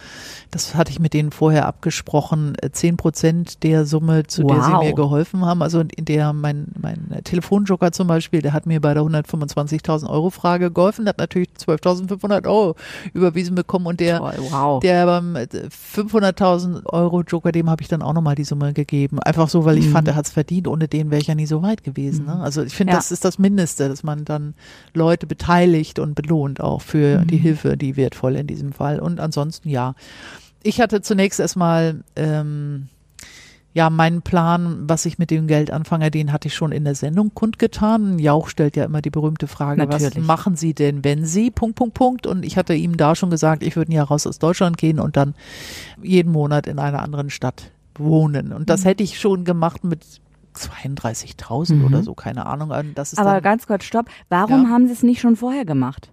das 0.51 0.75
hatte 0.75 0.91
ich 0.91 0.99
mit 1.01 1.13
denen 1.15 1.31
vorher 1.33 1.67
abgesprochen, 1.67 2.57
zehn 2.73 2.97
Prozent 2.97 3.63
der 3.63 3.85
Summe, 3.87 4.27
zu 4.27 4.43
der 4.45 4.63
sie 4.63 4.73
Wow. 4.73 4.83
mir 4.85 4.95
geholfen 4.95 5.45
haben. 5.45 5.63
Also 5.63 5.81
in 5.81 6.05
der 6.05 6.33
mein, 6.33 6.69
mein 6.81 7.21
Telefonjoker 7.25 7.93
zum 7.93 8.07
Beispiel, 8.07 8.41
der 8.43 8.53
hat 8.53 8.65
mir 8.67 8.81
bei 8.81 8.95
der 8.95 9.03
125.000 9.03 10.09
Euro 10.09 10.31
Frage 10.31 10.71
geholfen, 10.71 11.05
der 11.05 11.11
hat 11.11 11.19
natürlich 11.19 11.51
12.500 11.59 12.47
Euro 12.47 12.75
überwiesen 13.13 13.55
bekommen 13.55 13.87
und 13.87 14.01
der 14.01 14.19
Toll, 14.19 14.35
wow. 14.51 14.81
der 14.81 15.07
beim 15.07 15.37
500.000 15.37 16.87
Euro 16.87 17.23
Joker, 17.23 17.53
dem 17.53 17.69
habe 17.69 17.83
ich 17.83 17.89
dann 17.89 18.03
auch 18.03 18.13
nochmal 18.13 18.35
die 18.35 18.45
Summe 18.45 18.73
gegeben. 18.73 19.19
Einfach 19.21 19.49
so, 19.49 19.65
weil 19.65 19.79
ich 19.79 19.89
fand, 19.89 20.09
er 20.09 20.15
hat 20.15 20.27
es 20.27 20.33
verdient. 20.33 20.69
Ohne 20.69 20.89
den 20.89 21.11
wäre 21.11 21.21
ich 21.21 21.27
ja 21.27 21.35
nie 21.35 21.47
so 21.47 21.63
weit 21.63 21.82
gewesen. 21.83 22.27
Ne? 22.27 22.35
Also 22.41 22.63
ich 22.63 22.75
finde, 22.75 22.93
Ja. 22.93 22.99
das 22.99 23.13
ist 23.13 23.25
das 23.25 23.39
Mindeste, 23.39 23.89
dass 23.89 24.03
man 24.03 24.25
dann 24.25 24.55
Leute 24.95 25.27
beteiligt 25.27 25.99
und 25.99 26.15
belohnt 26.15 26.61
auch 26.61 26.83
für 26.83 27.25
die 27.25 27.37
Hilfe, 27.39 27.77
die 27.77 27.97
wertvoll 27.97 28.37
in 28.37 28.47
diesem 28.47 28.73
Fall. 28.73 28.99
Und 29.01 29.21
ansonsten 29.21 29.69
ja. 29.69 29.95
Ich 30.63 30.81
hatte 30.81 31.03
zunächst 31.03 31.41
erstmal 31.41 32.03
ähm, 32.17 32.89
ja, 33.75 33.89
mein 33.89 34.21
Plan, 34.21 34.81
was 34.87 35.07
ich 35.07 35.19
mit 35.19 35.31
dem 35.31 35.47
Geld 35.47 35.71
anfange, 35.71 36.11
den 36.11 36.31
hatte 36.31 36.49
ich 36.49 36.55
schon 36.55 36.73
in 36.73 36.85
der 36.85 36.95
Sendung 36.95 37.33
kundgetan. 37.35 38.19
Jauch 38.19 38.49
stellt 38.49 38.77
ja 38.77 38.85
immer 38.85 39.01
die 39.01 39.09
berühmte 39.09 39.47
Frage, 39.47 39.79
Natürlich. 39.79 40.15
was 40.17 40.23
machen 40.25 40.57
Sie 40.57 40.75
denn, 40.75 41.03
wenn 41.05 41.25
Sie, 41.25 41.51
Punkt, 41.51 41.77
Punkt, 41.77 41.95
Punkt. 41.95 42.27
Und 42.27 42.45
ich 42.45 42.59
hatte 42.59 42.75
ihm 42.75 42.99
da 42.99 43.15
schon 43.17 43.31
gesagt, 43.31 43.63
ich 43.63 43.75
würde 43.75 43.91
ja 43.93 44.03
raus 44.03 44.27
aus 44.27 44.39
Deutschland 44.39 44.77
gehen 44.77 45.01
und 45.01 45.17
dann 45.17 45.35
jeden 46.03 46.31
Monat 46.33 46.67
in 46.67 46.79
einer 46.79 47.01
anderen 47.01 47.31
Stadt 47.31 47.71
wohnen. 47.95 48.53
Und 48.53 48.69
das 48.69 48.83
Mhm. 48.85 48.89
hätte 48.89 49.05
ich 49.05 49.19
schon 49.19 49.45
gemacht 49.45 49.85
mit 49.85 50.01
32.000 50.55 51.75
Mhm. 51.77 51.85
oder 51.85 52.03
so, 52.03 52.15
keine 52.15 52.47
Ahnung. 52.47 52.71
Und 52.71 52.97
Das 52.99 53.13
ist 53.13 53.19
Aber 53.19 53.41
ganz 53.41 53.67
kurz, 53.67 53.85
stopp. 53.85 54.07
Warum 54.29 54.65
Ja. 54.65 54.69
haben 54.71 54.87
Sie 54.87 54.93
es 54.93 55.03
nicht 55.03 55.21
schon 55.21 55.37
vorher 55.37 55.65
gemacht? 55.65 56.11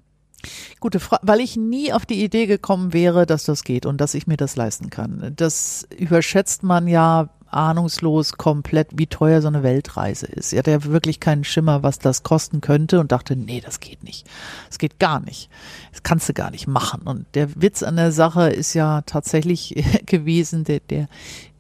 Gute 0.80 1.00
Frage, 1.02 1.24
weil 1.28 1.42
ich 1.42 1.58
nie 1.58 1.92
auf 1.92 2.06
die 2.06 2.24
Idee 2.24 2.46
gekommen 2.46 2.94
wäre, 2.94 3.26
dass 3.26 3.44
das 3.44 3.64
geht 3.64 3.86
und 3.86 4.00
dass 4.00 4.14
ich 4.14 4.26
mir 4.26 4.38
das 4.38 4.56
leisten 4.56 4.90
kann. 4.90 5.34
Das 5.36 5.86
überschätzt 5.98 6.64
man 6.64 6.88
ja 6.88 7.30
ahnungslos 7.52 8.34
komplett, 8.38 8.90
wie 8.94 9.08
teuer 9.08 9.42
so 9.42 9.48
eine 9.48 9.64
Weltreise 9.64 10.28
ist. 10.28 10.54
Er 10.54 10.60
hatte 10.60 10.72
ja 10.72 10.84
wirklich 10.86 11.20
keinen 11.20 11.44
Schimmer, 11.44 11.82
was 11.84 11.98
das 12.00 12.22
kosten 12.24 12.62
könnte 12.62 13.00
und 13.00 13.12
dachte, 13.12 13.36
nee, 13.36 13.60
das 13.60 13.80
geht 13.80 14.04
nicht. 14.04 14.28
Das 14.68 14.78
geht 14.78 15.00
gar 15.00 15.20
nicht. 15.20 15.50
Das 15.92 16.04
kannst 16.04 16.30
du 16.30 16.34
gar 16.34 16.52
nicht 16.52 16.68
machen. 16.68 17.02
Und 17.02 17.26
der 17.34 17.60
Witz 17.62 17.82
an 17.84 17.96
der 17.96 18.12
Sache 18.12 18.50
ist 18.50 18.76
ja 18.76 19.02
tatsächlich 19.02 19.74
gewesen, 20.06 20.64
der, 20.64 20.80
der, 20.80 21.08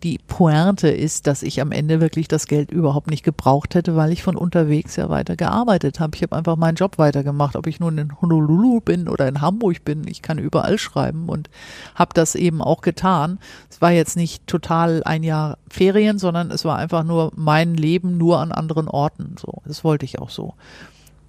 die 0.04 0.18
Pointe 0.18 0.88
ist, 0.88 1.28
dass 1.28 1.44
ich 1.44 1.60
am 1.62 1.72
Ende 1.72 2.00
wirklich 2.00 2.28
das 2.28 2.48
Geld 2.48 2.72
überhaupt 2.72 3.10
nicht 3.10 3.24
gebraucht 3.24 3.76
hätte, 3.76 3.96
weil 3.96 4.14
ich 4.14 4.24
von 4.24 4.38
unterwegs 4.38 4.96
ja 4.96 5.10
weiter 5.10 5.36
gearbeitet 5.36 6.00
habe. 6.00 6.16
Ich 6.16 6.24
habe 6.24 6.36
einfach 6.36 6.56
meinen 6.56 6.76
Job 6.76 6.98
weitergemacht, 6.98 7.58
ob 7.58 7.68
ich 7.68 7.80
nun 7.80 7.98
in 7.98 8.22
Honolulu 8.22 8.80
bin 8.80 9.10
oder 9.10 9.28
in 9.28 9.42
Hamburg 9.42 9.84
bin. 9.84 10.08
Ich 10.08 10.22
kann 10.22 10.38
überall 10.38 10.78
schreiben 10.78 11.28
und 11.28 11.50
habe 11.96 12.14
das 12.14 12.36
eben 12.36 12.62
auch 12.62 12.82
getan. 12.82 13.40
Es 13.70 13.82
war 13.82 13.92
jetzt 13.92 14.16
nicht 14.16 14.48
total 14.48 15.04
ein 15.04 15.24
Jahr 15.24 15.58
Ferien, 15.70 16.18
sondern 16.18 16.50
es 16.52 16.64
war 16.64 16.78
einfach 16.78 17.04
nur 17.04 17.34
mein 17.36 17.76
Leben 17.76 18.18
nur 18.18 18.40
an 18.40 18.54
anderen 18.54 18.88
Orten. 18.88 19.36
So, 19.38 19.62
das 19.66 19.84
wollte 19.84 20.06
ich 20.06 20.20
auch 20.20 20.30
so. 20.30 20.54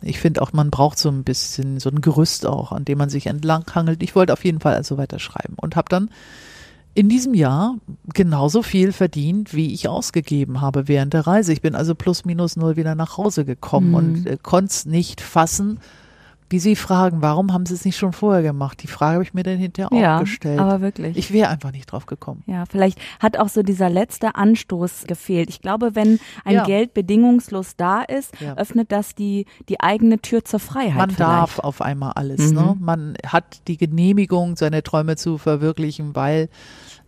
Ich 0.02 0.18
finde 0.18 0.40
auch, 0.42 0.52
man 0.52 0.70
braucht 0.70 0.98
so 0.98 1.10
ein 1.10 1.24
bisschen 1.24 1.80
so 1.80 1.90
ein 1.90 2.00
Gerüst 2.00 2.46
auch, 2.46 2.72
an 2.72 2.84
dem 2.84 2.98
man 2.98 3.10
sich 3.10 3.26
entlanghangelt. 3.26 4.02
Ich 4.02 4.14
wollte 4.14 4.32
auf 4.32 4.44
jeden 4.44 4.60
Fall 4.60 4.74
also 4.74 4.96
weiter 4.96 5.18
schreiben 5.18 5.56
und 5.56 5.76
habe 5.76 5.88
dann 5.90 6.10
in 6.94 7.08
diesem 7.08 7.34
Jahr 7.34 7.76
genauso 8.14 8.62
viel 8.62 8.92
verdient, 8.92 9.54
wie 9.54 9.72
ich 9.72 9.88
ausgegeben 9.88 10.60
habe 10.60 10.88
während 10.88 11.14
der 11.14 11.26
Reise. 11.26 11.52
Ich 11.52 11.62
bin 11.62 11.74
also 11.74 11.94
plus 11.94 12.24
minus 12.24 12.56
null 12.56 12.76
wieder 12.76 12.94
nach 12.94 13.16
Hause 13.16 13.44
gekommen 13.44 13.88
Mhm. 13.90 13.94
und 13.94 14.26
äh, 14.26 14.36
konnte 14.42 14.70
es 14.70 14.86
nicht 14.86 15.20
fassen, 15.20 15.78
wie 16.50 16.58
Sie 16.58 16.76
fragen, 16.76 17.22
warum 17.22 17.52
haben 17.52 17.64
Sie 17.64 17.74
es 17.74 17.84
nicht 17.84 17.96
schon 17.96 18.12
vorher 18.12 18.42
gemacht? 18.42 18.82
Die 18.82 18.88
Frage 18.88 19.14
habe 19.14 19.22
ich 19.22 19.32
mir 19.34 19.44
dann 19.44 19.56
hinterher 19.56 19.96
ja, 19.98 20.16
auch 20.16 20.20
gestellt. 20.20 20.58
aber 20.60 20.80
wirklich. 20.80 21.16
ich 21.16 21.32
wäre 21.32 21.48
einfach 21.48 21.70
nicht 21.72 21.86
drauf 21.86 22.06
gekommen. 22.06 22.42
ja, 22.46 22.64
vielleicht 22.66 22.98
hat 23.20 23.38
auch 23.38 23.48
so 23.48 23.62
dieser 23.62 23.88
letzte 23.88 24.34
Anstoß 24.34 25.04
gefehlt. 25.06 25.48
Ich 25.48 25.60
glaube, 25.62 25.94
wenn 25.94 26.18
ein 26.44 26.54
Ja. 26.56 26.64
Geld 26.64 26.92
bedingungslos 26.92 27.76
da 27.76 28.02
ist, 28.02 28.38
Ja. 28.40 28.56
öffnet 28.56 28.90
das 28.92 29.14
die, 29.14 29.46
die 29.68 29.80
eigene 29.80 30.18
Tür 30.20 30.44
zur 30.44 30.60
Freiheit. 30.60 30.96
Man 30.96 31.10
vielleicht. 31.10 31.20
darf 31.30 31.58
auf 31.60 31.80
einmal 31.80 32.12
alles. 32.16 32.50
Mhm. 32.50 32.54
Ne? 32.56 32.76
Man 32.80 33.14
hat 33.26 33.68
die 33.68 33.76
Genehmigung, 33.76 34.56
seine 34.56 34.82
Träume 34.82 35.16
zu 35.16 35.38
verwirklichen, 35.38 36.16
weil 36.16 36.48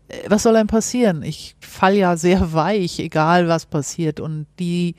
äh, 0.08 0.14
was 0.28 0.44
soll 0.44 0.54
einem 0.54 0.68
passieren? 0.68 1.22
Ich 1.24 1.56
fall 1.60 1.94
ja 1.96 2.16
sehr 2.16 2.52
weich, 2.52 3.00
egal 3.00 3.48
was 3.48 3.66
passiert. 3.66 4.20
Und 4.20 4.46
die 4.60 4.94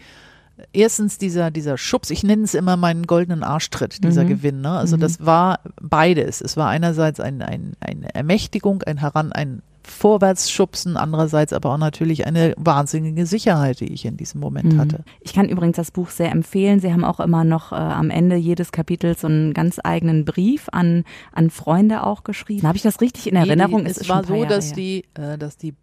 erstens 0.71 1.17
dieser 1.17 1.51
dieser 1.51 1.77
Schubs, 1.77 2.09
ich 2.09 2.23
nenne 2.23 2.43
es 2.43 2.53
immer 2.53 2.77
meinen 2.77 3.05
goldenen 3.07 3.43
Arschtritt, 3.43 4.03
dieser 4.03 4.23
Mhm. 4.23 4.27
Gewinn. 4.29 4.61
Ne? 4.61 4.69
Also 4.71 4.95
Mhm. 4.97 5.01
das 5.01 5.25
war 5.25 5.59
beides. 5.81 6.41
Es 6.41 6.55
war 6.57 6.69
einerseits 6.69 7.19
ein, 7.19 7.41
ein, 7.41 7.73
eine 7.79 8.13
Ermächtigung, 8.15 8.83
ein 8.83 8.97
Heran, 8.97 9.31
ein 9.31 9.61
Vorwärtsschubsen, 9.85 10.95
andererseits 10.95 11.53
aber 11.53 11.71
auch 11.73 11.77
natürlich 11.77 12.27
eine 12.27 12.53
wahnsinnige 12.57 13.25
Sicherheit, 13.25 13.79
die 13.79 13.91
ich 13.91 14.05
in 14.05 14.15
diesem 14.15 14.39
Moment 14.41 14.73
Mhm. 14.73 14.79
hatte. 14.79 15.03
Ich 15.21 15.33
kann 15.33 15.49
übrigens 15.49 15.75
das 15.77 15.91
Buch 15.91 16.09
sehr 16.09 16.31
empfehlen. 16.31 16.79
Sie 16.79 16.93
haben 16.93 17.03
auch 17.03 17.19
immer 17.19 17.43
noch 17.43 17.71
äh, 17.71 17.75
am 17.75 18.09
Ende 18.09 18.35
jedes 18.35 18.71
Kapitels 18.71 19.21
so 19.21 19.27
einen 19.27 19.53
ganz 19.53 19.79
eigenen 19.83 20.23
Brief 20.23 20.67
an, 20.71 21.03
an 21.31 21.49
Freunde 21.49 22.03
auch 22.05 22.23
geschrieben. 22.23 22.67
Habe 22.67 22.77
ich 22.77 22.83
das 22.83 23.01
richtig 23.01 23.27
in 23.27 23.35
Erinnerung? 23.35 23.83
Nee, 23.83 23.89
Ist 23.89 24.01
es 24.01 24.07
schon 24.07 24.15
war 24.17 24.23
so, 24.23 24.35
Jahre 24.35 24.47
dass 24.47 24.67
her. 24.67 24.75
die, 24.75 25.05
äh, 25.15 25.37
dass 25.37 25.57
die 25.57 25.73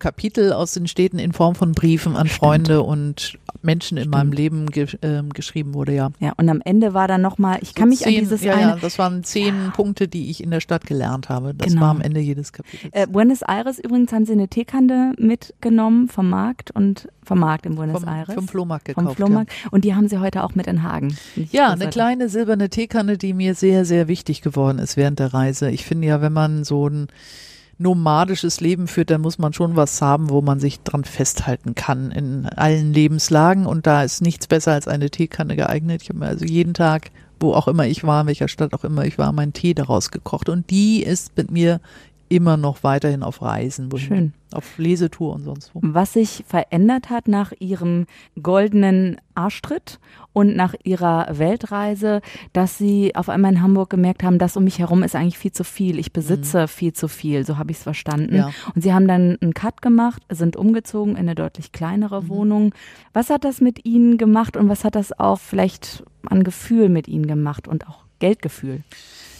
Kapitel 0.00 0.52
aus 0.52 0.72
den 0.72 0.88
Städten 0.88 1.20
in 1.20 1.32
Form 1.32 1.54
von 1.54 1.72
Briefen 1.72 2.16
an 2.16 2.26
Freunde 2.26 2.82
und 2.82 3.38
Menschen 3.62 3.96
in 3.98 4.04
Stimmt. 4.04 4.14
meinem 4.16 4.32
Leben 4.32 4.66
ge 4.66 4.86
ähm, 5.02 5.30
geschrieben 5.32 5.74
wurde, 5.74 5.94
ja. 5.94 6.10
Ja, 6.18 6.32
und 6.36 6.48
am 6.48 6.60
Ende 6.64 6.92
war 6.94 7.06
dann 7.06 7.20
nochmal, 7.22 7.58
ich 7.62 7.74
kann 7.74 7.90
mich 7.90 8.00
zehn, 8.00 8.08
an 8.16 8.20
dieses 8.20 8.42
ja, 8.42 8.54
eine, 8.54 8.62
ja, 8.62 8.76
das 8.80 8.98
waren 8.98 9.22
zehn 9.22 9.70
Punkte, 9.74 10.08
die 10.08 10.30
ich 10.30 10.42
in 10.42 10.50
der 10.50 10.60
Stadt 10.60 10.86
gelernt 10.86 11.28
habe. 11.28 11.54
Das 11.54 11.68
Genau. 11.68 11.82
war 11.82 11.90
am 11.90 12.00
Ende 12.00 12.18
jedes 12.20 12.52
Kapitels. 12.52 12.92
Äh, 12.92 13.06
Buenos 13.06 13.42
Aires 13.42 13.78
übrigens 13.78 14.12
haben 14.12 14.24
sie 14.24 14.32
eine 14.32 14.48
Teekande 14.48 15.12
mitgenommen 15.18 16.08
vom 16.08 16.28
Markt 16.30 16.70
und 16.70 17.06
vom 17.22 17.38
Markt 17.38 17.66
in 17.66 17.76
Buenos 17.76 18.00
vom, 18.00 18.08
Aires. 18.08 18.34
vom 18.34 18.48
Flohmarkt 18.48 18.88
vom 18.92 19.04
gekauft. 19.04 19.16
Flohmarkt. 19.16 19.52
Und 19.70 19.84
die 19.84 19.94
haben 19.94 20.08
sie 20.08 20.18
heute 20.18 20.42
auch 20.42 20.54
mit 20.54 20.66
in 20.66 20.82
Hagen. 20.82 21.14
Ja, 21.36 21.44
ja 21.50 21.64
eine 21.72 21.80
hatte- 21.84 21.90
kleine 21.90 22.28
silberne 22.30 22.70
Teekanne, 22.70 23.18
die 23.18 23.34
mir 23.34 23.54
sehr, 23.54 23.84
sehr 23.84 24.08
wichtig 24.08 24.40
geworden 24.42 24.78
ist 24.78 24.96
während 24.96 25.18
der 25.18 25.34
Reise. 25.34 25.70
Ich 25.70 25.84
finde 25.84 26.08
ja, 26.08 26.22
wenn 26.22 26.32
man 26.32 26.64
so 26.64 26.88
ein 26.88 27.08
nomadisches 27.80 28.60
Leben 28.60 28.86
führt, 28.86 29.10
dann 29.10 29.22
muss 29.22 29.38
man 29.38 29.52
schon 29.52 29.74
was 29.74 30.00
haben, 30.02 30.28
wo 30.28 30.42
man 30.42 30.60
sich 30.60 30.80
dran 30.80 31.04
festhalten 31.04 31.74
kann 31.74 32.10
in 32.10 32.46
allen 32.46 32.92
Lebenslagen. 32.92 33.66
Und 33.66 33.86
da 33.86 34.02
ist 34.02 34.20
nichts 34.20 34.46
besser 34.46 34.72
als 34.72 34.86
eine 34.86 35.10
Teekanne 35.10 35.56
geeignet. 35.56 36.02
Ich 36.02 36.10
habe 36.10 36.18
mir 36.18 36.26
also 36.26 36.44
jeden 36.44 36.74
Tag, 36.74 37.10
wo 37.40 37.54
auch 37.54 37.68
immer 37.68 37.86
ich 37.86 38.04
war, 38.04 38.20
in 38.20 38.26
welcher 38.26 38.48
Stadt 38.48 38.74
auch 38.74 38.84
immer 38.84 39.06
ich 39.06 39.16
war, 39.16 39.32
meinen 39.32 39.54
Tee 39.54 39.72
daraus 39.72 40.10
gekocht. 40.10 40.50
Und 40.50 40.70
die 40.70 41.02
ist 41.02 41.36
mit 41.36 41.50
mir 41.50 41.80
immer 42.30 42.56
noch 42.56 42.82
weiterhin 42.82 43.22
auf 43.22 43.42
Reisen, 43.42 43.90
wohin- 43.92 44.06
Schön. 44.06 44.32
auf 44.52 44.78
Lesetour 44.78 45.34
und 45.34 45.42
sonst 45.42 45.74
wo. 45.74 45.80
Was 45.82 46.12
sich 46.14 46.44
verändert 46.46 47.10
hat 47.10 47.28
nach 47.28 47.52
ihrem 47.58 48.06
goldenen 48.40 49.20
Arschtritt 49.34 49.98
und 50.32 50.54
nach 50.54 50.74
ihrer 50.84 51.26
Weltreise, 51.38 52.20
dass 52.52 52.78
sie 52.78 53.14
auf 53.16 53.28
einmal 53.28 53.52
in 53.52 53.62
Hamburg 53.62 53.90
gemerkt 53.90 54.22
haben, 54.22 54.38
das 54.38 54.56
um 54.56 54.62
mich 54.64 54.78
herum 54.78 55.02
ist 55.02 55.16
eigentlich 55.16 55.38
viel 55.38 55.50
zu 55.52 55.64
viel. 55.64 55.98
Ich 55.98 56.12
besitze 56.12 56.68
viel 56.68 56.92
zu 56.92 57.08
viel, 57.08 57.44
so 57.44 57.58
habe 57.58 57.72
ich 57.72 57.78
es 57.78 57.82
verstanden. 57.82 58.30
Mhm. 58.30 58.36
Ja. 58.36 58.50
Und 58.74 58.80
sie 58.82 58.94
haben 58.94 59.08
dann 59.08 59.36
einen 59.40 59.52
Cut 59.54 59.82
gemacht, 59.82 60.22
sind 60.30 60.56
umgezogen 60.56 61.12
in 61.16 61.18
eine 61.20 61.34
deutlich 61.34 61.72
kleinere 61.72 62.22
Mhm. 62.22 62.28
Wohnung. 62.28 62.74
Was 63.12 63.28
hat 63.28 63.44
das 63.44 63.60
mit 63.60 63.84
ihnen 63.84 64.18
gemacht 64.18 64.56
und 64.56 64.68
was 64.68 64.84
hat 64.84 64.94
das 64.94 65.18
auch 65.18 65.40
vielleicht 65.40 66.04
an 66.28 66.44
Gefühl 66.44 66.88
mit 66.90 67.08
ihnen 67.08 67.26
gemacht 67.26 67.66
und 67.66 67.88
auch 67.88 68.04
Geldgefühl? 68.20 68.82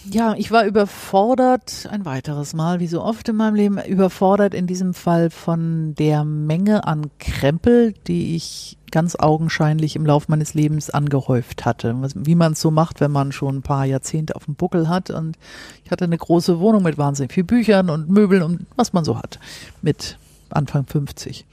Ja, 0.09 0.35
ich 0.35 0.50
war 0.50 0.64
überfordert, 0.64 1.87
ein 1.90 2.07
weiteres 2.07 2.54
Mal, 2.54 2.80
wie 2.80 2.87
so 2.87 3.02
oft 3.02 3.28
in 3.28 3.37
meinem 3.37 3.54
Leben, 3.54 3.78
überfordert 3.78 4.54
in 4.54 4.66
diesem 4.66 4.95
Fall 4.95 5.28
von 5.28 5.95
der 5.95 6.25
Menge 6.25 6.85
an 6.87 7.11
Krempel, 7.19 7.92
die 8.07 8.35
ich 8.35 8.78
ganz 8.90 9.14
augenscheinlich 9.14 9.97
im 9.97 10.07
Lauf 10.07 10.28
meines 10.28 10.54
Lebens 10.54 10.88
angehäuft 10.88 11.66
hatte. 11.66 11.95
Wie 12.14 12.35
man 12.35 12.52
es 12.52 12.61
so 12.61 12.71
macht, 12.71 13.00
wenn 13.00 13.11
man 13.11 13.30
schon 13.33 13.57
ein 13.57 13.62
paar 13.62 13.85
Jahrzehnte 13.85 14.37
auf 14.37 14.47
dem 14.47 14.54
Buckel 14.54 14.88
hat. 14.88 15.11
Und 15.11 15.37
ich 15.85 15.90
hatte 15.90 16.04
eine 16.04 16.19
große 16.19 16.59
Wohnung 16.61 16.83
mit 16.83 16.97
wahnsinnig 16.97 17.33
viel 17.33 17.45
Büchern 17.45 17.90
und 17.90 18.09
Möbeln 18.09 18.42
und 18.42 18.66
was 18.76 18.95
man 18.95 19.04
so 19.04 19.19
hat. 19.19 19.38
Mit 19.83 20.16
Anfang 20.49 20.87
50 20.87 21.45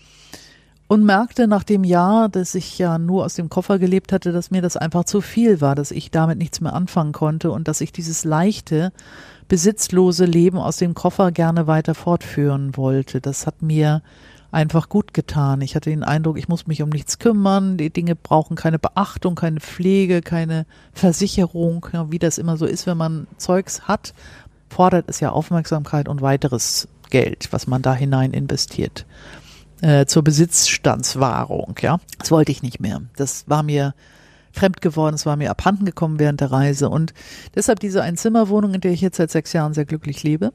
und 0.87 1.03
merkte 1.03 1.47
nach 1.47 1.63
dem 1.63 1.83
Jahr, 1.83 2.29
dass 2.29 2.55
ich 2.55 2.77
ja 2.77 2.97
nur 2.97 3.25
aus 3.25 3.35
dem 3.35 3.49
Koffer 3.49 3.77
gelebt 3.77 4.13
hatte, 4.13 4.31
dass 4.31 4.51
mir 4.51 4.61
das 4.61 4.77
einfach 4.77 5.03
zu 5.03 5.21
viel 5.21 5.59
war, 5.59 5.75
dass 5.75 5.91
ich 5.91 6.11
damit 6.11 6.37
nichts 6.37 6.61
mehr 6.61 6.73
anfangen 6.73 7.11
konnte 7.11 7.51
und 7.51 7.67
dass 7.67 7.81
ich 7.81 7.91
dieses 7.91 8.23
leichte, 8.23 8.93
besitzlose 9.49 10.25
Leben 10.25 10.57
aus 10.57 10.77
dem 10.77 10.93
Koffer 10.93 11.31
gerne 11.31 11.67
weiter 11.67 11.93
fortführen 11.93 12.77
wollte. 12.77 13.19
Das 13.19 13.45
hat 13.45 13.61
mir 13.61 14.01
einfach 14.49 14.87
gut 14.87 15.13
getan. 15.13 15.59
Ich 15.59 15.75
hatte 15.75 15.89
den 15.89 16.03
Eindruck, 16.03 16.37
ich 16.37 16.47
muss 16.47 16.67
mich 16.67 16.81
um 16.81 16.89
nichts 16.89 17.19
kümmern, 17.19 17.75
die 17.75 17.89
Dinge 17.89 18.15
brauchen 18.15 18.55
keine 18.55 18.79
Beachtung, 18.79 19.35
keine 19.35 19.59
Pflege, 19.59 20.21
keine 20.21 20.65
Versicherung, 20.93 21.85
ja, 21.91 22.11
wie 22.11 22.19
das 22.19 22.37
immer 22.37 22.55
so 22.55 22.65
ist, 22.65 22.87
wenn 22.87 22.97
man 22.97 23.27
Zeugs 23.37 23.89
hat, 23.89 24.13
fordert 24.69 25.09
es 25.09 25.19
ja 25.19 25.31
Aufmerksamkeit 25.31 26.07
und 26.07 26.21
weiteres 26.21 26.87
Geld, 27.09 27.49
was 27.51 27.67
man 27.67 27.81
da 27.81 27.93
hinein 27.93 28.31
investiert 28.31 29.05
äh, 29.81 30.05
zur 30.05 30.23
Besitzstandswahrung, 30.23 31.75
ja. 31.81 31.99
Das 32.19 32.31
wollte 32.31 32.51
ich 32.51 32.61
nicht 32.63 32.79
mehr. 32.79 33.01
Das 33.15 33.45
war 33.47 33.63
mir 33.63 33.93
fremd 34.51 34.81
geworden, 34.81 35.15
es 35.15 35.25
war 35.25 35.35
mir 35.35 35.51
abhanden 35.51 35.85
gekommen 35.85 36.19
während 36.19 36.41
der 36.41 36.51
Reise 36.51 36.89
und 36.89 37.13
deshalb 37.55 37.79
diese 37.79 38.01
Einzimmerwohnung, 38.01 38.73
in 38.73 38.81
der 38.81 38.91
ich 38.91 39.01
jetzt 39.01 39.17
seit 39.17 39.29
sechs 39.31 39.53
Jahren 39.53 39.73
sehr 39.73 39.85
glücklich 39.85 40.23
lebe. 40.23 40.51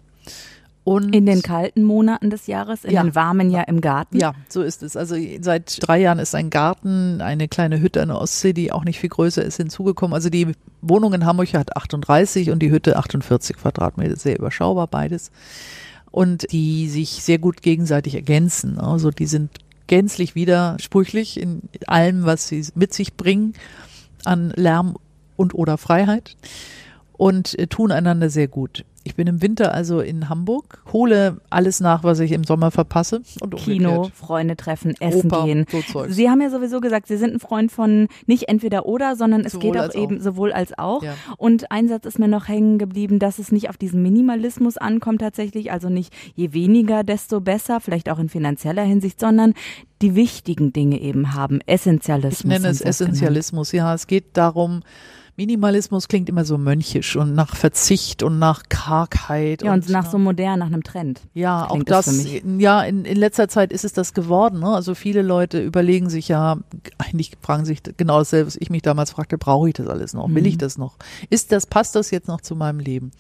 Und 0.85 1.15
In 1.15 1.27
den 1.27 1.43
kalten 1.43 1.85
Monaten 1.85 2.29
des 2.31 2.49
Jahres, 2.49 2.83
in 2.85 2.91
Ja. 2.91 3.05
den 3.05 3.15
warmen 3.15 3.53
ja 3.53 3.63
im 3.63 3.81
Garten. 3.81 4.19
ja, 4.19 4.35
so 4.49 4.63
ist 4.63 4.83
es. 4.83 4.97
Also 4.97 5.15
seit 5.41 5.79
drei 5.87 6.01
Jahren 6.01 6.19
ist 6.19 6.35
ein 6.35 6.51
Garten, 6.51 7.21
eine 7.21 7.47
kleine 7.47 7.81
Hütte 7.81 8.03
an 8.03 8.09
der 8.09 8.19
Ostsee, 8.21 8.53
die 8.53 8.73
auch 8.73 8.83
nicht 8.85 8.99
viel 8.99 9.11
größer 9.11 9.45
ist, 9.45 9.59
hinzugekommen. 9.59 10.13
Also 10.13 10.29
die 10.29 10.49
Wohnung 10.81 11.15
in 11.15 11.25
Hamburg 11.25 11.55
hat 11.55 11.77
38 11.77 12.51
und 12.51 12.59
die 12.59 12.73
Hütte 12.73 12.97
48 12.97 13.57
Quadratmeter, 13.59 14.17
sehr 14.17 14.37
überschaubar 14.37 14.89
beides. 14.89 15.31
Und 16.13 16.53
die 16.53 16.89
sich 16.89 17.25
sehr 17.25 17.39
gut 17.39 17.63
gegenseitig 17.63 18.15
ergänzen. 18.15 18.79
Also 18.79 19.11
die 19.11 19.27
sind 19.27 19.51
gänzlich 19.89 20.35
widersprüchlich 20.35 21.41
in 21.41 21.63
allem, 21.87 22.25
was 22.25 22.49
sie 22.49 22.65
mit 22.75 22.95
sich 22.95 23.15
bringen 23.15 23.55
an 24.25 24.53
Lärm 24.55 24.97
und 25.37 25.55
oder 25.55 25.79
Freiheit 25.79 26.37
und 27.13 27.59
äh, 27.59 27.67
tun 27.67 27.93
einander 27.93 28.31
sehr 28.31 28.49
gut. 28.49 28.85
Ich 29.05 29.17
bin 29.17 29.27
im 29.27 29.43
Winter 29.43 29.75
also 29.75 30.01
in 30.01 30.29
Hamburg, 30.29 30.83
hole 30.93 31.41
alles 31.51 31.81
nach, 31.81 32.05
was 32.05 32.21
ich 32.21 32.33
im 32.33 32.45
Sommer 32.45 32.71
verpasse. 32.71 33.23
Und 33.41 33.57
Kino, 33.57 33.91
umgekehrt. 33.97 34.17
Freunde 34.17 34.57
treffen, 34.57 34.95
essen 35.01 35.31
Oper, 35.31 35.45
gehen. 35.45 35.67
so. 35.93 36.07
Sie 36.09 36.31
haben 36.31 36.41
ja 36.41 36.51
sowieso 36.51 36.81
gesagt, 36.81 37.09
Sie 37.09 37.17
sind 37.17 37.35
ein 37.35 37.41
Freund 37.41 37.73
von 37.73 38.09
nicht 38.27 38.49
entweder 38.49 38.87
oder, 38.87 39.17
sondern 39.17 39.45
es 39.45 39.53
Sowohl 39.53 39.73
geht 39.73 39.81
auch 39.81 39.85
als 39.85 39.97
auch. 39.97 40.01
eben 40.01 40.21
sowohl 40.21 40.53
als 40.53 40.79
auch. 40.79 41.03
Ja. 41.03 41.15
Und 41.37 41.71
ein 41.73 41.89
Satz 41.89 42.07
ist 42.07 42.19
mir 42.19 42.29
noch 42.29 42.49
hängen 42.49 42.79
geblieben, 42.79 43.19
dass 43.19 43.39
es 43.39 43.51
nicht 43.51 43.69
auf 43.69 43.77
diesen 43.77 44.03
Minimalismus 44.03 44.77
ankommt 44.77 45.21
tatsächlich, 45.21 45.73
also 45.73 45.89
nicht 45.89 46.13
je 46.35 46.53
weniger, 46.53 47.03
desto 47.03 47.41
besser, 47.41 47.81
vielleicht 47.81 48.09
auch 48.09 48.19
in 48.19 48.29
finanzieller 48.29 48.85
Hinsicht, 48.85 49.19
sondern 49.19 49.55
die 50.01 50.15
wichtigen 50.15 50.73
Dinge 50.73 51.01
eben 51.01 51.35
haben. 51.35 51.61
Essentialismus. 51.67 52.41
Ich 52.41 52.45
nenne 52.45 52.69
es 52.69 52.79
das 52.79 52.99
genannt. 52.99 53.15
Essentialismus. 53.17 53.73
Ja, 53.73 53.95
es 53.95 54.07
geht 54.07 54.37
darum, 54.37 54.83
Minimalismus 55.47 56.07
klingt 56.07 56.29
immer 56.29 56.45
so 56.45 56.57
mönchisch 56.57 57.17
und 57.17 57.35
nach 57.35 57.57
Verzicht 57.57 58.23
und 58.23 58.39
nach 58.39 58.63
Kargheit. 58.69 59.63
Ja, 59.63 59.73
und 59.75 59.89
nach 59.89 60.09
so 60.09 60.17
modern, 60.19 60.61
nach 60.61 60.67
einem 60.69 60.85
Trend. 60.85 61.21
Ja, 61.35 61.69
auch 61.69 61.83
das 61.83 62.25
ja, 62.59 62.83
in, 62.83 63.05
in 63.05 63.17
letzter 63.17 63.49
Zeit 63.49 63.73
ist 63.73 63.85
es 63.85 63.93
das 63.93 64.15
geworden. 64.15 64.61
Ne? 64.61 64.69
Also 64.69 64.95
viele 64.95 65.23
Leute 65.23 65.61
überlegen 65.61 66.11
sich 66.11 66.29
ja, 66.29 66.59
eigentlich 66.99 67.33
fragen 67.43 67.65
sich 67.65 67.83
genau 67.97 68.19
dasselbe, 68.19 68.47
was 68.47 68.57
ich 68.57 68.71
mich 68.71 68.83
damals 68.83 69.11
fragte, 69.11 69.37
brauche 69.37 69.69
ich 69.69 69.75
das 69.75 69.89
alles 69.89 70.15
noch? 70.15 70.29
Will 70.29 70.43
Mhm. 70.43 70.49
ich 70.49 70.59
das 70.59 70.79
noch? 70.79 70.95
Ist 71.29 71.51
das, 71.51 71.67
passt 71.67 71.97
das 71.97 72.13
jetzt 72.13 72.29
noch 72.29 72.41
zu 72.41 72.55
meinem 72.55 72.79
Leben? 72.79 73.11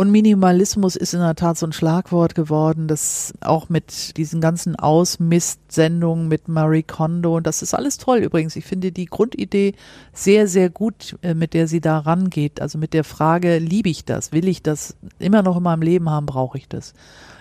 Und 0.00 0.12
Minimalismus 0.12 0.96
ist 0.96 1.12
in 1.12 1.20
der 1.20 1.34
Tat 1.34 1.58
so 1.58 1.66
ein 1.66 1.74
Schlagwort 1.74 2.34
geworden, 2.34 2.88
das 2.88 3.34
auch 3.42 3.68
mit 3.68 4.16
diesen 4.16 4.40
ganzen 4.40 4.74
Ausmist-Sendungen 4.74 6.26
mit 6.26 6.48
Marie 6.48 6.82
Kondo, 6.82 7.36
und 7.36 7.46
das 7.46 7.60
ist 7.60 7.74
alles 7.74 7.98
toll 7.98 8.20
übrigens. 8.20 8.56
Ich 8.56 8.64
finde 8.64 8.92
die 8.92 9.04
Grundidee 9.04 9.74
sehr, 10.14 10.48
sehr 10.48 10.70
gut, 10.70 11.18
äh, 11.20 11.34
mit 11.34 11.52
der 11.52 11.68
sie 11.68 11.82
da 11.82 11.98
rangeht. 11.98 12.62
Also 12.62 12.78
mit 12.78 12.94
der 12.94 13.04
Frage, 13.04 13.58
liebe 13.58 13.90
ich 13.90 14.06
das? 14.06 14.32
Will 14.32 14.48
ich 14.48 14.62
das 14.62 14.96
immer 15.18 15.42
noch 15.42 15.58
in 15.58 15.64
meinem 15.64 15.82
Leben 15.82 16.08
haben? 16.08 16.24
Brauche 16.24 16.56
ich 16.56 16.66
das? 16.66 16.94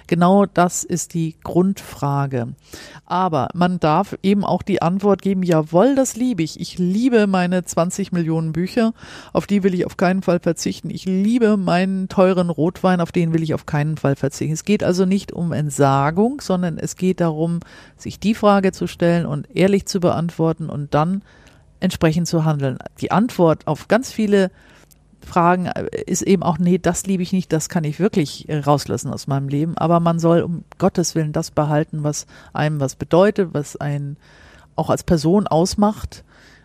Genau 0.10 0.48
das 0.48 0.84
ist 0.84 1.14
die 1.14 1.36
Grundfrage. 1.44 2.56
Aber 3.06 3.50
man 3.54 3.80
darf 3.80 4.18
eben 4.24 4.44
auch 4.44 4.64
die 4.64 4.82
Antwort 4.82 5.22
geben, 5.22 5.44
jawohl, 5.44 5.94
das 5.94 6.16
liebe 6.16 6.42
ich. 6.42 6.60
Ich 6.60 6.80
liebe 6.80 7.28
meine 7.28 7.64
20 7.64 8.12
Millionen 8.12 8.52
Bücher, 8.52 8.94
auf 9.34 9.46
die 9.46 9.62
will 9.62 9.76
ich 9.76 9.86
auf 9.86 9.98
keinen 9.98 10.24
Fall 10.24 10.40
verzichten. 10.40 10.90
Ich 10.90 11.06
liebe 11.06 11.58
meinen 11.58 12.10
teuren 12.10 12.50
Rotwein, 12.50 13.02
auf 13.02 13.12
den 13.12 13.34
will 13.34 13.44
ich 13.44 13.54
auf 13.54 13.68
keinen 13.68 13.98
Fall 13.98 14.16
verzichten. 14.16 14.56
Es 14.56 14.66
geht 14.66 14.84
also 14.84 15.06
nicht 15.06 15.32
um 15.32 15.52
Entsagung, 15.52 16.42
sondern 16.42 16.80
es 16.80 16.96
geht 16.96 17.22
darum, 17.22 17.60
sich 17.96 18.20
die 18.20 18.34
Frage 18.34 18.72
zu 18.72 18.88
stellen 18.88 19.28
und 19.28 19.56
ehrlich 19.56 19.86
zu 19.86 20.00
beantworten 20.00 20.72
und 20.72 20.96
dann 20.96 21.22
entsprechend 21.80 22.28
zu 22.28 22.46
handeln. 22.46 22.80
Die 23.00 23.12
Antwort 23.12 23.68
auf 23.68 23.88
ganz 23.88 24.12
viele 24.12 24.50
Fragen 25.26 25.66
äh, 25.66 25.88
ist 26.06 26.22
eben 26.22 26.44
auch, 26.44 26.58
nee, 26.58 26.78
das 26.78 27.06
liebe 27.06 27.24
ich 27.24 27.34
nicht, 27.34 27.52
das 27.54 27.70
kann 27.70 27.84
ich 27.84 28.00
wirklich 28.00 28.48
äh, 28.50 28.60
rauslassen 28.60 29.12
aus 29.12 29.28
meinem 29.28 29.50
Leben. 29.50 29.78
Aber 29.78 30.00
man 30.00 30.20
soll 30.20 30.42
um 30.42 30.64
Gottes 30.78 31.16
Willen 31.16 31.34
das 31.34 31.52
behalten, 31.52 32.04
was 32.04 32.26
einem 32.54 32.80
was 32.80 32.96
bedeutet, 32.96 33.50
was 33.54 33.76
einen 33.76 34.18
auch 34.76 34.90
als 34.90 35.04
Person 35.04 35.48
ausmacht 35.48 36.24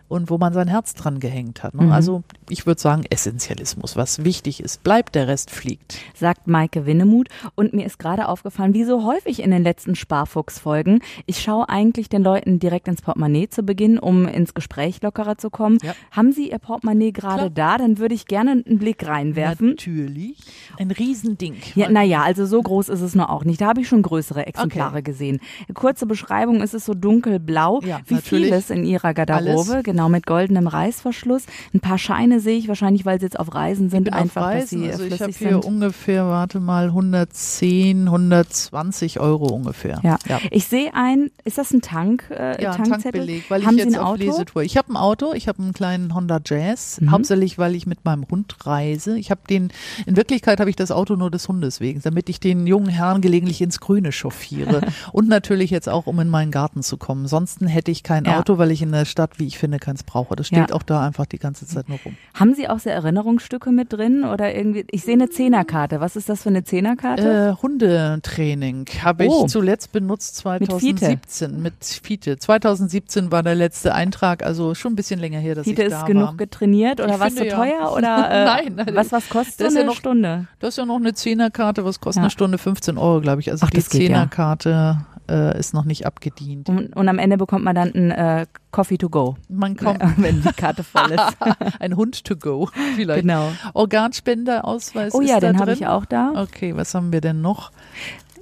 und 0.08 0.30
wo 0.30 0.38
man 0.38 0.52
sein 0.52 0.68
Herz 0.68 0.94
dran 0.94 1.18
gehängt 1.18 1.62
hat. 1.62 1.74
Ne? 1.74 1.84
Mhm. 1.84 1.92
Also 1.92 2.22
ich 2.48 2.66
würde 2.66 2.80
sagen 2.80 3.04
Essentialismus, 3.10 3.96
was 3.96 4.24
wichtig 4.24 4.60
ist, 4.62 4.82
bleibt, 4.82 5.14
der 5.14 5.28
Rest 5.28 5.50
fliegt. 5.50 5.98
sagt 6.14 6.46
Maike 6.46 6.86
Winnemuth. 6.86 7.28
Und 7.54 7.72
mir 7.72 7.86
ist 7.86 7.98
gerade 7.98 8.28
aufgefallen, 8.28 8.74
wie 8.74 8.84
so 8.84 9.04
häufig 9.04 9.42
in 9.42 9.50
den 9.50 9.62
letzten 9.62 9.94
Sparfuchs-Folgen, 9.94 11.00
ich 11.26 11.40
schaue 11.40 11.68
eigentlich 11.68 12.08
den 12.08 12.22
Leuten 12.22 12.58
direkt 12.58 12.88
ins 12.88 13.02
Portemonnaie 13.02 13.48
zu 13.48 13.62
Beginn, 13.62 13.98
um 13.98 14.26
ins 14.28 14.54
Gespräch 14.54 15.02
lockerer 15.02 15.38
zu 15.38 15.50
kommen. 15.50 15.78
Ja. 15.82 15.94
Haben 16.10 16.32
Sie 16.32 16.50
Ihr 16.50 16.58
Portemonnaie 16.58 17.12
gerade 17.12 17.50
da? 17.50 17.78
Dann 17.78 17.98
würde 17.98 18.14
ich 18.14 18.26
gerne 18.26 18.62
einen 18.66 18.78
Blick 18.78 19.06
reinwerfen. 19.06 19.70
Natürlich. 19.70 20.38
Ein 20.78 20.90
Riesending. 20.90 21.56
Ja, 21.74 21.88
naja, 21.90 22.22
also 22.22 22.46
so 22.46 22.60
groß 22.62 22.88
ist 22.88 23.00
es 23.00 23.14
nur 23.14 23.30
auch 23.30 23.44
nicht. 23.44 23.60
Da 23.60 23.66
habe 23.68 23.80
ich 23.80 23.88
schon 23.88 24.02
größere 24.02 24.46
Exemplare 24.46 24.94
Okay. 24.98 25.02
gesehen. 25.02 25.40
Kurze 25.74 26.06
Beschreibung, 26.06 26.60
es 26.62 26.74
ist 26.74 26.84
so 26.86 26.94
dunkelblau, 26.94 27.80
Ja, 27.82 28.00
wie 28.06 28.14
natürlich. 28.14 28.46
vieles 28.46 28.70
in 28.70 28.84
ihrer 28.84 29.14
Garderobe, 29.14 29.72
Alles. 29.72 29.84
genau 29.84 30.08
mit 30.08 30.26
goldenem 30.26 30.66
Reißverschluss. 30.66 31.44
Ein 31.72 31.80
paar 31.80 31.98
Scheine 31.98 32.33
sehe 32.40 32.58
ich 32.58 32.68
wahrscheinlich, 32.68 33.04
weil 33.04 33.18
sie 33.20 33.26
jetzt 33.26 33.38
auf 33.38 33.54
Reisen 33.54 33.90
sind, 33.90 34.12
einfach, 34.12 34.42
dass 34.42 34.54
Reisen. 34.62 34.82
sie 34.82 34.90
also 34.90 35.04
ich 35.04 35.20
habe 35.20 35.32
hier 35.32 35.48
sind. 35.50 35.64
ungefähr, 35.64 36.26
warte 36.26 36.60
mal, 36.60 36.86
110, 36.86 38.08
120 38.08 39.20
Euro 39.20 39.46
ungefähr. 39.54 40.00
Ja. 40.02 40.18
ja. 40.28 40.40
Ich 40.50 40.66
sehe 40.66 40.92
ein, 40.94 41.30
ist 41.44 41.58
das 41.58 41.72
ein 41.72 41.80
Tank, 41.82 42.24
äh, 42.30 42.62
Ja, 42.62 42.72
Tankzettel? 42.74 43.00
Tankbeleg, 43.02 43.50
weil 43.50 43.64
Haben 43.66 43.78
ich 43.78 43.84
jetzt 43.84 43.98
auf 43.98 44.06
Auto? 44.06 44.22
Lesetour. 44.24 44.62
Ich 44.62 44.76
habe 44.76 44.92
ein 44.92 44.96
Auto, 44.96 45.32
ich 45.32 45.48
habe 45.48 45.62
einen 45.62 45.72
kleinen 45.72 46.14
Honda 46.14 46.40
Jazz, 46.44 47.00
Mhm. 47.00 47.10
hauptsächlich 47.10 47.58
weil 47.58 47.74
ich 47.74 47.86
mit 47.86 48.04
meinem 48.04 48.26
Hund 48.30 48.54
reise. 48.66 49.18
Ich 49.18 49.30
habe 49.30 49.40
den, 49.48 49.72
in 50.06 50.16
Wirklichkeit 50.16 50.60
habe 50.60 50.70
ich 50.70 50.76
das 50.76 50.90
Auto 50.90 51.16
nur 51.16 51.30
des 51.30 51.48
Hundes 51.48 51.80
wegen, 51.80 52.00
damit 52.02 52.28
ich 52.28 52.40
den 52.40 52.66
jungen 52.66 52.88
Herrn 52.88 53.20
gelegentlich 53.20 53.60
ins 53.60 53.80
Grüne 53.80 54.12
chauffiere 54.12 54.82
und 55.12 55.28
natürlich 55.28 55.70
jetzt 55.70 55.88
auch, 55.88 56.06
um 56.06 56.20
in 56.20 56.28
meinen 56.28 56.50
Garten 56.50 56.82
zu 56.82 56.96
kommen. 56.96 57.22
Ansonsten 57.24 57.66
hätte 57.66 57.90
ich 57.90 58.02
kein 58.02 58.24
Ja. 58.24 58.38
Auto, 58.38 58.58
weil 58.58 58.70
ich 58.70 58.82
in 58.82 58.92
der 58.92 59.04
Stadt, 59.04 59.38
wie 59.38 59.46
ich 59.46 59.58
finde, 59.58 59.78
keins 59.78 60.02
brauche. 60.02 60.36
Das 60.36 60.46
steht 60.46 60.70
Ja. 60.70 60.76
auch 60.76 60.82
da 60.82 61.04
einfach 61.04 61.26
die 61.26 61.38
ganze 61.38 61.66
Zeit 61.66 61.88
nur 61.88 61.98
rum. 62.04 62.16
Haben 62.32 62.54
Sie 62.54 62.68
auch 62.68 62.78
so 62.80 62.90
Erinnerungsstücke 62.90 63.70
mit 63.70 63.92
drin 63.92 64.24
oder 64.24 64.54
irgendwie? 64.54 64.84
Ich 64.90 65.02
sehe 65.04 65.14
eine 65.14 65.28
Zehnerkarte. 65.30 66.00
Was 66.00 66.16
ist 66.16 66.28
das 66.28 66.42
für 66.42 66.48
eine 66.48 66.64
Zehnerkarte? 66.64 67.54
Äh, 67.58 67.62
Hundetraining 67.62 68.86
habe 69.02 69.26
Oh. 69.28 69.44
ich 69.44 69.50
zuletzt 69.52 69.92
benutzt 69.92 70.36
2017 70.36 71.62
mit 71.62 71.74
Fiete. 72.02 72.36
2017 72.38 73.30
war 73.30 73.42
der 73.42 73.54
letzte 73.54 73.94
Eintrag, 73.94 74.42
also 74.44 74.74
schon 74.74 74.92
ein 74.92 74.96
bisschen 74.96 75.20
länger 75.20 75.38
her, 75.38 75.54
dass 75.54 75.64
Fiete 75.64 75.82
ich 75.82 75.88
ist 75.88 75.94
da 76.00 76.06
genug 76.06 76.24
war. 76.28 76.36
getrainiert 76.36 77.00
oder 77.00 77.14
Ich 77.14 77.20
was 77.20 77.34
zu 77.34 77.40
finde 77.44 77.50
ja. 77.50 77.56
teuer 77.56 77.92
oder 77.96 78.30
äh, 78.30 78.44
Nein, 78.44 78.86
was 78.94 79.12
was 79.12 79.28
kostet 79.28 79.60
Das 79.60 79.68
ist 79.68 79.72
so 79.74 79.78
ja 79.78 79.80
eine 79.82 79.90
noch- 79.90 79.96
Stunde? 79.96 80.46
Das 80.60 80.70
ist 80.70 80.78
ja 80.78 80.86
noch 80.86 80.96
eine 80.96 81.14
Zehnerkarte, 81.14 81.84
was 81.84 82.00
kostet 82.00 82.20
Ja. 82.20 82.22
eine 82.24 82.30
Stunde 82.30 82.58
15 82.58 82.98
Euro, 82.98 83.20
glaube 83.20 83.40
ich. 83.40 83.50
Also 83.50 83.66
Ach, 83.66 83.70
die 83.70 83.78
ja. 83.78 83.82
Zehnerkarte 83.84 84.98
äh, 85.28 85.58
ist 85.58 85.74
noch 85.74 85.84
nicht 85.84 86.06
abgedient. 86.06 86.68
Und, 86.68 86.94
und 86.94 87.08
am 87.08 87.18
Ende 87.18 87.36
bekommt 87.36 87.64
man 87.64 87.74
dann 87.74 87.92
ein 87.94 88.10
äh, 88.10 88.46
Coffee 88.70 88.98
to 88.98 89.08
go, 89.08 89.36
Man 89.48 89.76
kommt 89.76 90.00
wenn 90.16 90.42
die 90.42 90.52
Karte 90.52 90.84
voll 90.84 91.12
ist. 91.12 91.36
ein 91.80 91.96
Hund 91.96 92.24
to 92.24 92.36
go 92.36 92.68
vielleicht. 92.96 93.22
genau. 93.22 93.52
Organspenderausweis 93.72 95.14
Oh 95.14 95.20
ja, 95.20 95.40
den 95.40 95.58
habe 95.58 95.72
ich 95.72 95.86
auch 95.86 96.04
da. 96.04 96.32
Okay, 96.36 96.76
was 96.76 96.94
haben 96.94 97.12
wir 97.12 97.20
denn 97.20 97.40
noch? 97.40 97.70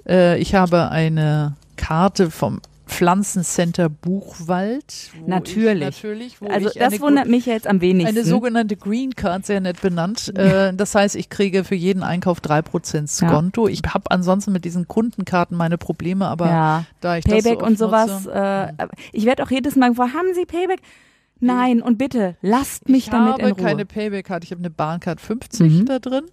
Äh, 0.07 0.39
ich 0.39 0.55
habe 0.55 0.91
eine 0.91 1.55
Karte 1.77 2.31
vom 2.31 2.61
Pflanzencenter 2.87 3.89
Buchwald. 3.89 5.11
Natürlich. 5.27 5.89
Ich, 5.89 6.03
natürlich. 6.03 6.37
Also 6.49 6.69
ich 6.69 6.75
das 6.75 7.01
wundert 7.01 7.27
mich 7.29 7.47
ja 7.47 7.55
jetzt 7.55 7.67
am 7.67 7.81
wenigsten. 7.81 8.17
eine 8.17 8.25
sogenannte 8.27 8.77
Green 8.77 9.15
Card, 9.15 9.47
sehr 9.47 9.61
nett 9.61 9.81
benannt. 9.81 10.33
Äh, 10.43 10.73
das 10.75 10.95
heißt, 10.95 11.15
ich 11.15 11.29
kriege 11.29 11.63
für 11.63 11.75
jeden 11.75 12.03
Einkauf 12.03 12.41
drei 12.41 12.63
Prozent 12.63 13.09
Skonto. 13.11 13.69
Ich 13.69 13.83
habe 13.87 14.11
ansonsten 14.11 14.51
mit 14.53 14.65
diesen 14.65 14.89
Kundenkarten 14.89 15.57
meine 15.57 15.79
Probleme, 15.79 16.27
aber 16.27 16.47
ja. 16.47 16.85
da 17.01 17.17
ich 17.17 17.25
das 17.25 17.35
Payback 17.35 17.61
so 17.61 17.67
und 17.67 17.73
oft 17.73 17.79
sowas. 17.79 18.25
nutze, 18.25 18.75
Äh, 18.79 18.87
ich 19.13 19.25
werde 19.25 19.43
auch 19.45 19.51
jedes 19.51 19.77
Mal 19.77 19.91
gefragt, 19.91 20.15
haben 20.15 20.35
Sie 20.35 20.45
Payback? 20.47 20.81
Nein, 21.39 21.83
und 21.83 21.99
bitte, 21.99 22.37
lasst 22.41 22.89
mich 22.89 23.05
ich 23.07 23.11
damit 23.11 23.33
habe 23.35 23.43
in 23.43 23.49
Ruhe. 23.53 23.63
keine 23.63 23.85
Payback-Karte, 23.85 24.45
ich 24.45 24.51
habe 24.53 24.61
eine 24.61 24.71
Bahncard 24.71 25.21
50 25.21 25.73
Mhm. 25.81 25.87
da 25.87 25.99
drin. 25.99 26.25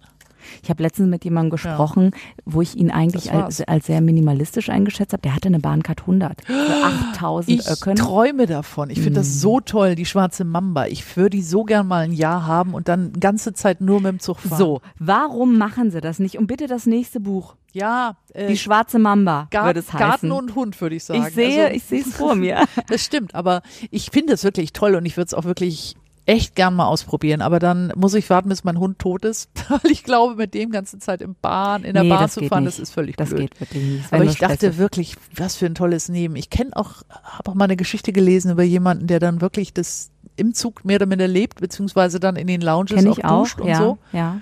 Ich 0.62 0.70
habe 0.70 0.82
letztens 0.82 1.08
mit 1.08 1.24
jemandem 1.24 1.50
gesprochen, 1.50 2.10
wo 2.44 2.62
ich 2.62 2.76
ihn 2.76 2.90
eigentlich 2.90 3.32
als, 3.32 3.60
als 3.62 3.86
sehr 3.86 4.00
minimalistisch 4.00 4.68
eingeschätzt 4.70 5.12
habe. 5.12 5.22
Der 5.22 5.34
hatte 5.34 5.48
eine 5.48 5.60
Bahncard 5.60 6.00
100 6.00 6.44
für 6.46 6.52
8000 7.12 7.60
Ich 7.60 7.68
Öcken. 7.68 7.96
träume 7.96 8.46
davon. 8.46 8.90
Ich 8.90 8.98
finde 8.98 9.10
Mhm. 9.20 9.22
das 9.24 9.40
so 9.40 9.60
toll, 9.60 9.94
die 9.94 10.06
schwarze 10.06 10.44
Mamba. 10.44 10.86
Ich 10.86 11.16
würde 11.16 11.30
die 11.36 11.42
so 11.42 11.64
gern 11.64 11.86
mal 11.86 12.04
ein 12.04 12.12
Jahr 12.12 12.46
haben 12.46 12.74
und 12.74 12.88
dann 12.88 13.12
ganze 13.12 13.52
Zeit 13.52 13.80
nur 13.80 14.00
mit 14.00 14.12
dem 14.12 14.18
Zug 14.20 14.38
fahren. 14.40 14.58
So, 14.58 14.80
warum 14.98 15.58
machen 15.58 15.90
sie 15.90 16.00
das 16.00 16.18
nicht? 16.18 16.38
Und 16.38 16.46
bitte 16.46 16.66
das 16.66 16.86
nächste 16.86 17.20
Buch. 17.20 17.56
Ja, 17.72 18.16
äh, 18.34 18.48
Die 18.48 18.56
schwarze 18.58 18.98
Mamba 18.98 19.46
Gar- 19.50 19.66
würde 19.66 19.78
es 19.80 19.92
heißen. 19.92 19.98
Garten 20.00 20.32
und 20.32 20.56
Hund, 20.56 20.80
würde 20.80 20.96
ich 20.96 21.04
sagen. 21.04 21.24
ich 21.24 21.32
sehe, 21.34 21.64
Also, 21.66 21.76
ich 21.76 21.82
sehe 21.84 22.00
es 22.00 22.12
vor 22.16 22.34
mir. 22.34 22.64
das 22.88 23.04
stimmt, 23.04 23.34
aber 23.36 23.62
ich 23.92 24.10
finde 24.10 24.32
es 24.32 24.42
wirklich 24.42 24.72
toll 24.72 24.96
und 24.96 25.06
ich 25.06 25.16
würde 25.16 25.26
es 25.26 25.34
auch 25.34 25.44
wirklich 25.44 25.94
echt 26.26 26.54
gern 26.54 26.74
mal 26.74 26.86
ausprobieren. 26.86 27.40
Aber 27.42 27.58
dann 27.58 27.92
muss 27.96 28.14
ich 28.14 28.28
warten, 28.30 28.48
bis 28.48 28.62
mein 28.64 28.78
Hund 28.78 28.98
tot 28.98 29.24
ist, 29.24 29.50
weil 29.68 29.90
ich 29.90 30.04
glaube, 30.04 30.36
mit 30.36 30.54
dem 30.54 30.70
ganze 30.70 30.98
Zeit 30.98 31.20
im 31.22 31.34
Bahn, 31.40 31.84
in 31.84 31.94
der 31.94 32.02
Nee, 32.04 32.08
Bahn 32.10 32.22
das 32.22 32.34
zu 32.34 32.44
fahren, 32.46 32.64
nicht. 32.64 32.78
das 32.78 32.82
ist 32.82 32.92
völlig 32.92 33.16
Das 33.16 33.30
blöd. 33.30 33.50
geht 33.50 33.60
wirklich 33.60 33.82
nicht. 33.82 34.04
Das 34.04 34.12
Aber 34.12 34.24
ich 34.24 34.38
dachte 34.38 34.56
stressig. 34.56 34.78
wirklich, 34.78 35.16
was 35.36 35.56
für 35.56 35.66
ein 35.66 35.74
tolles 35.74 36.08
Leben. 36.08 36.36
Ich 36.36 36.50
kenne 36.50 36.70
auch, 36.74 37.02
habe 37.22 37.50
auch 37.50 37.54
mal 37.54 37.64
eine 37.64 37.76
Geschichte 37.76 38.12
gelesen 38.12 38.52
über 38.52 38.62
jemanden, 38.62 39.06
der 39.06 39.18
dann 39.20 39.40
wirklich 39.40 39.72
das 39.72 40.10
im 40.36 40.54
Zug 40.54 40.84
mehr 40.84 40.96
oder 40.96 41.06
minder 41.06 41.28
lebt, 41.28 41.60
beziehungsweise 41.60 42.20
dann 42.20 42.36
in 42.36 42.46
den 42.46 42.60
Lounges 42.60 42.94
Kenn 42.96 43.08
auch 43.08 43.18
ich 43.18 43.24
auch, 43.24 43.40
duscht 43.42 43.60
und 43.60 43.68
ja, 43.68 43.76
so. 43.78 43.98
ja. 44.12 44.40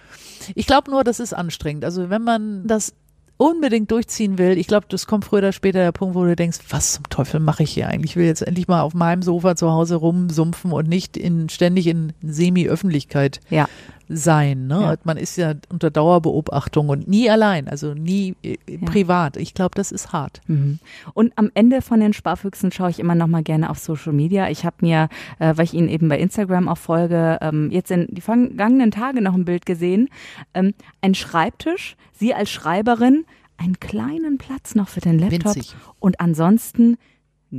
Ich 0.54 0.66
glaube 0.66 0.90
nur, 0.90 1.04
das 1.04 1.20
ist 1.20 1.32
anstrengend. 1.34 1.84
Also 1.84 2.10
wenn 2.10 2.22
man 2.22 2.66
das 2.66 2.92
unbedingt 3.38 3.90
durchziehen 3.90 4.37
will, 4.37 4.59
ich 4.59 4.66
glaube, 4.66 4.87
das 4.90 5.07
kommt 5.07 5.24
früher 5.24 5.38
oder 5.38 5.53
später 5.53 5.79
der 5.79 5.92
Punkt, 5.92 6.14
wo 6.14 6.24
du 6.24 6.37
denkst, 6.37 6.59
was 6.68 6.92
zum 6.92 7.09
Teufel 7.09 7.40
mache 7.40 7.62
ich 7.62 7.70
hier 7.70 7.88
eigentlich? 7.88 8.12
Ich 8.12 8.16
will 8.16 8.27
jetzt 8.27 8.42
endlich 8.42 8.68
mal 8.68 8.83
auf 8.83 8.92
meinem 8.92 9.22
Sofa 9.22 9.57
zu 9.57 9.70
Hause 9.70 9.94
rumsumpfen 9.94 10.72
und 10.72 10.88
nicht 10.88 11.16
in 11.16 11.48
ständig 11.48 11.87
in 11.87 12.12
Semi-Öffentlichkeit 12.20 13.40
Ja. 13.48 13.68
Sein. 14.09 14.66
Ne? 14.66 14.81
Ja. 14.81 14.94
Man 15.05 15.16
ist 15.16 15.37
ja 15.37 15.55
unter 15.68 15.90
Dauerbeobachtung 15.90 16.88
und 16.88 17.09
nie 17.09 17.29
allein, 17.31 17.68
also 17.68 17.94
nie 17.94 18.35
äh, 18.42 18.57
Ja. 18.68 18.79
privat. 18.87 19.37
Ich 19.37 19.55
glaube, 19.55 19.75
das 19.75 19.92
ist 19.92 20.12
hart. 20.12 20.40
Mhm. 20.47 20.79
Und 21.14 21.33
am 21.37 21.51
Ende 21.55 21.83
von 21.83 22.01
den 22.01 22.12
Sparfüchsen 22.12 22.73
schaue 22.73 22.90
ich 22.90 22.99
immer 22.99 23.14
noch 23.14 23.27
mal 23.27 23.42
gerne 23.42 23.71
auf 23.71 23.79
Social 23.79 24.12
Media. 24.12 24.49
Ich 24.51 24.64
habe 24.64 24.77
mir, 24.81 25.09
äh, 25.38 25.53
weil 25.57 25.64
ich 25.64 25.75
Ihnen 25.75 25.88
eben 25.88 26.09
bei 26.09 26.18
Instagram 26.18 26.68
auch 26.68 26.79
folge, 26.79 27.38
ähm, 27.40 27.71
jetzt 27.71 27.90
in 27.90 28.07
die 28.11 28.21
vergangenen 28.21 28.90
Tage 28.90 29.21
noch 29.21 29.35
ein 29.35 29.44
Bild 29.44 29.66
gesehen. 29.66 30.09
Ähm, 30.55 30.75
ein 31.01 31.14
Schreibtisch, 31.14 31.97
Sie 32.12 32.35
als 32.35 32.51
Schreiberin, 32.51 33.25
einen 33.57 33.81
kleinen 33.81 34.38
Platz 34.38 34.75
noch 34.75 34.88
für 34.88 35.01
den 35.01 35.18
Laptop 35.18 35.57
Winzig. 35.57 35.75
und 35.99 36.21
ansonsten 36.21 36.97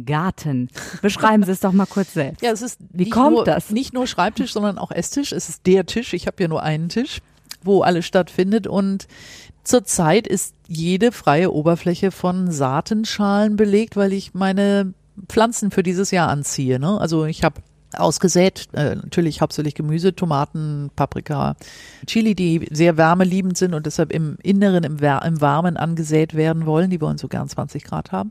Garten. 0.06 0.70
Beschreiben 1.02 1.44
Sie 1.44 1.52
es 1.52 1.60
doch 1.60 1.72
mal 1.72 1.86
kurz 1.86 2.14
selbst. 2.14 2.42
Ja, 2.44 2.52
es 2.52 2.62
ist 2.62 2.80
Wie 2.92 3.04
nicht 3.04 3.12
kommt 3.12 3.36
nur, 3.36 3.44
das? 3.44 3.72
nicht 3.72 3.94
nur 3.94 4.08
Schreibtisch, 4.08 4.54
sondern 4.54 4.78
auch 4.78 4.92
Esstisch. 4.92 5.32
Es 5.32 5.50
ist 5.50 5.66
der 5.66 5.86
Tisch. 5.86 6.14
Ich 6.14 6.28
habe 6.28 6.42
ja 6.42 6.48
nur 6.48 6.64
einen 6.64 6.90
Tisch, 6.90 7.20
wo 7.64 7.82
alles 7.82 8.06
stattfindet. 8.06 8.68
Und 8.68 9.08
zurzeit 9.64 10.28
ist 10.28 10.54
jede 10.68 11.12
freie 11.12 11.52
Oberfläche 11.52 12.12
von 12.12 12.52
Saatenschalen 12.52 13.56
belegt, 13.56 13.96
weil 13.96 14.14
ich 14.14 14.34
meine 14.34 14.94
Pflanzen 15.28 15.72
für 15.72 15.84
dieses 15.84 16.12
Jahr 16.12 16.30
anziehe. 16.30 16.80
Ne? 16.80 17.00
Also 17.00 17.26
ich 17.26 17.44
habe 17.44 17.62
ausgesät, 17.94 18.68
äh, 18.74 18.96
natürlich 18.96 19.42
hauptsächlich 19.42 19.74
Gemüse, 19.74 20.16
Tomaten, 20.16 20.92
Paprika, 20.96 21.56
Chili, 22.06 22.36
die 22.36 22.68
sehr 22.72 22.98
wärmeliebend 22.98 23.58
sind 23.58 23.74
und 23.74 23.88
deshalb 23.88 24.14
im 24.14 24.38
Inneren, 24.44 24.84
im, 24.84 24.98
im 24.98 25.42
Warmen 25.42 25.76
angesät 25.76 26.36
werden 26.36 26.68
wollen. 26.68 26.92
Die 26.92 27.02
wollen 27.02 27.18
so 27.18 27.28
gern 27.28 27.50
20 27.50 27.84
Grad 27.84 28.12
haben 28.12 28.30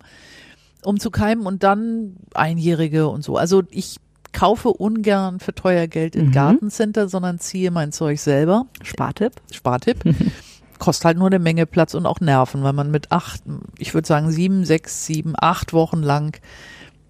um 0.84 1.00
zu 1.00 1.10
keimen 1.10 1.46
und 1.46 1.62
dann 1.62 2.16
Einjährige 2.34 3.08
und 3.08 3.22
so. 3.22 3.36
Also 3.36 3.62
ich 3.70 3.96
kaufe 4.32 4.68
ungern 4.68 5.40
für 5.40 5.54
teuer 5.54 5.86
Geld 5.86 6.14
in 6.14 6.26
Mhm. 6.26 6.32
Gartencenter, 6.32 7.08
sondern 7.08 7.38
ziehe 7.38 7.70
mein 7.70 7.92
Zeug 7.92 8.20
selber. 8.20 8.66
Spartipp. 8.82 9.32
Spartipp. 9.50 10.04
Kostet 10.78 11.06
halt 11.06 11.18
nur 11.18 11.26
eine 11.26 11.40
Menge 11.40 11.66
Platz 11.66 11.94
und 11.94 12.06
auch 12.06 12.20
Nerven, 12.20 12.62
weil 12.62 12.72
man 12.72 12.90
mit 12.90 13.10
acht, 13.10 13.42
ich 13.78 13.94
würde 13.94 14.06
sagen 14.06 14.30
sieben, 14.30 14.64
sechs, 14.64 15.06
sieben, 15.06 15.34
acht 15.36 15.72
Wochen 15.72 16.02
lang 16.02 16.40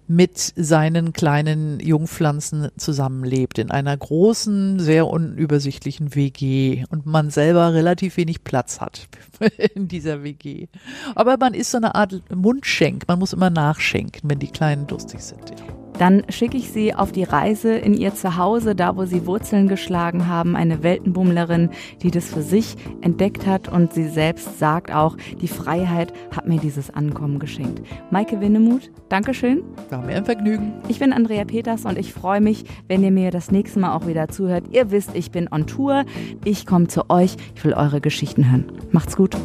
mit 0.09 0.53
seinen 0.55 1.13
kleinen 1.13 1.79
Jungpflanzen 1.79 2.69
zusammenlebt 2.77 3.59
in 3.59 3.69
einer 3.69 3.95
großen, 3.95 4.79
sehr 4.79 5.05
unübersichtlichen 5.05 6.15
WG 6.15 6.83
und 6.89 7.05
man 7.05 7.29
selber 7.29 7.75
relativ 7.75 8.17
wenig 8.17 8.43
Platz 8.43 8.81
hat 8.81 9.07
in 9.75 9.87
dieser 9.87 10.23
WG. 10.23 10.65
Aber 11.13 11.37
man 11.37 11.53
ist 11.53 11.69
so 11.69 11.77
eine 11.77 11.93
Art 11.93 12.23
Mundschenk. 12.33 13.07
Man 13.07 13.19
muss 13.19 13.33
immer 13.33 13.51
nachschenken, 13.51 14.27
wenn 14.27 14.39
die 14.39 14.51
Kleinen 14.51 14.87
durstig 14.87 15.21
sind. 15.21 15.51
Ja. 15.51 15.78
Dann 15.99 16.23
schicke 16.29 16.57
ich 16.57 16.71
Sie 16.71 16.95
auf 16.95 17.11
die 17.11 17.23
Reise 17.23 17.73
in 17.73 17.93
Ihr 17.93 18.15
Zuhause, 18.15 18.73
da 18.73 18.95
wo 18.95 19.05
Sie 19.05 19.25
Wurzeln 19.25 19.67
geschlagen 19.67 20.27
haben. 20.27 20.55
Eine 20.55 20.81
Weltenbummlerin, 20.81 21.69
die 22.01 22.09
das 22.09 22.33
für 22.33 22.41
sich 22.41 22.77
entdeckt 23.01 23.45
hat 23.45 23.67
und 23.67 23.93
sie 23.93 24.07
selbst 24.07 24.59
sagt 24.59 24.93
auch, 24.93 25.17
die 25.41 25.49
Freiheit 25.49 26.13
hat 26.35 26.47
mir 26.47 26.59
dieses 26.59 26.89
Ankommen 26.89 27.37
geschenkt. 27.37 27.81
Maike 28.11 28.39
Winnemuth, 28.39 28.89
Dankeschön. 29.09 29.61
War 29.89 30.01
mir 30.01 30.15
ein 30.15 30.25
Vergnügen. 30.25 30.73
Ich 30.87 30.99
bin 30.99 31.11
Andrea 31.11 31.43
Peters 31.43 31.83
und 31.83 31.97
ich 31.97 32.13
freue 32.13 32.39
mich, 32.39 32.63
wenn 32.87 33.03
ihr 33.03 33.11
mir 33.11 33.31
das 33.31 33.51
nächste 33.51 33.79
Mal 33.79 33.93
auch 33.93 34.07
wieder 34.07 34.29
zuhört. 34.29 34.65
Ihr 34.71 34.91
wisst, 34.91 35.15
ich 35.15 35.31
bin 35.31 35.49
on 35.51 35.67
Tour. 35.67 36.05
Ich 36.45 36.65
komme 36.65 36.87
zu 36.87 37.09
euch. 37.09 37.35
Ich 37.55 37.63
will 37.65 37.73
eure 37.73 37.99
Geschichten 37.99 38.49
hören. 38.49 38.71
Macht's 38.91 39.17
gut. 39.17 39.35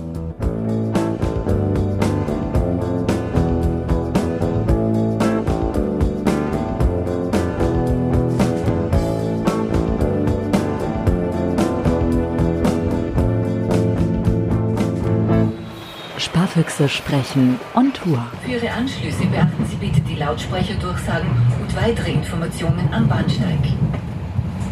Sparfüchse 16.54 16.88
sprechen 16.88 17.58
on 17.74 17.92
Tour. 17.92 18.24
Für 18.44 18.52
Ihre 18.52 18.70
Anschlüsse 18.70 19.26
beachten 19.26 19.66
Sie 19.66 19.74
bitte 19.74 20.00
die 20.02 20.14
Lautsprecherdurchsagen 20.14 21.28
und 21.60 21.74
weitere 21.74 22.12
Informationen 22.12 22.88
am 22.92 23.08
Bahnsteig. 23.08 23.58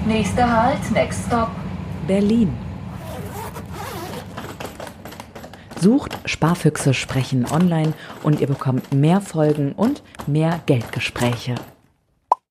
Nächster 0.06 0.48
Halt, 0.48 0.92
next 0.92 1.26
stop. 1.26 1.50
Berlin. 2.06 2.52
Sucht 5.80 6.16
Sparfüchse 6.24 6.94
sprechen 6.94 7.46
online 7.50 7.94
und 8.22 8.40
ihr 8.40 8.46
bekommt 8.46 8.92
mehr 8.92 9.20
Folgen 9.20 9.72
und 9.72 10.04
mehr 10.28 10.60
Geldgespräche. 10.66 11.56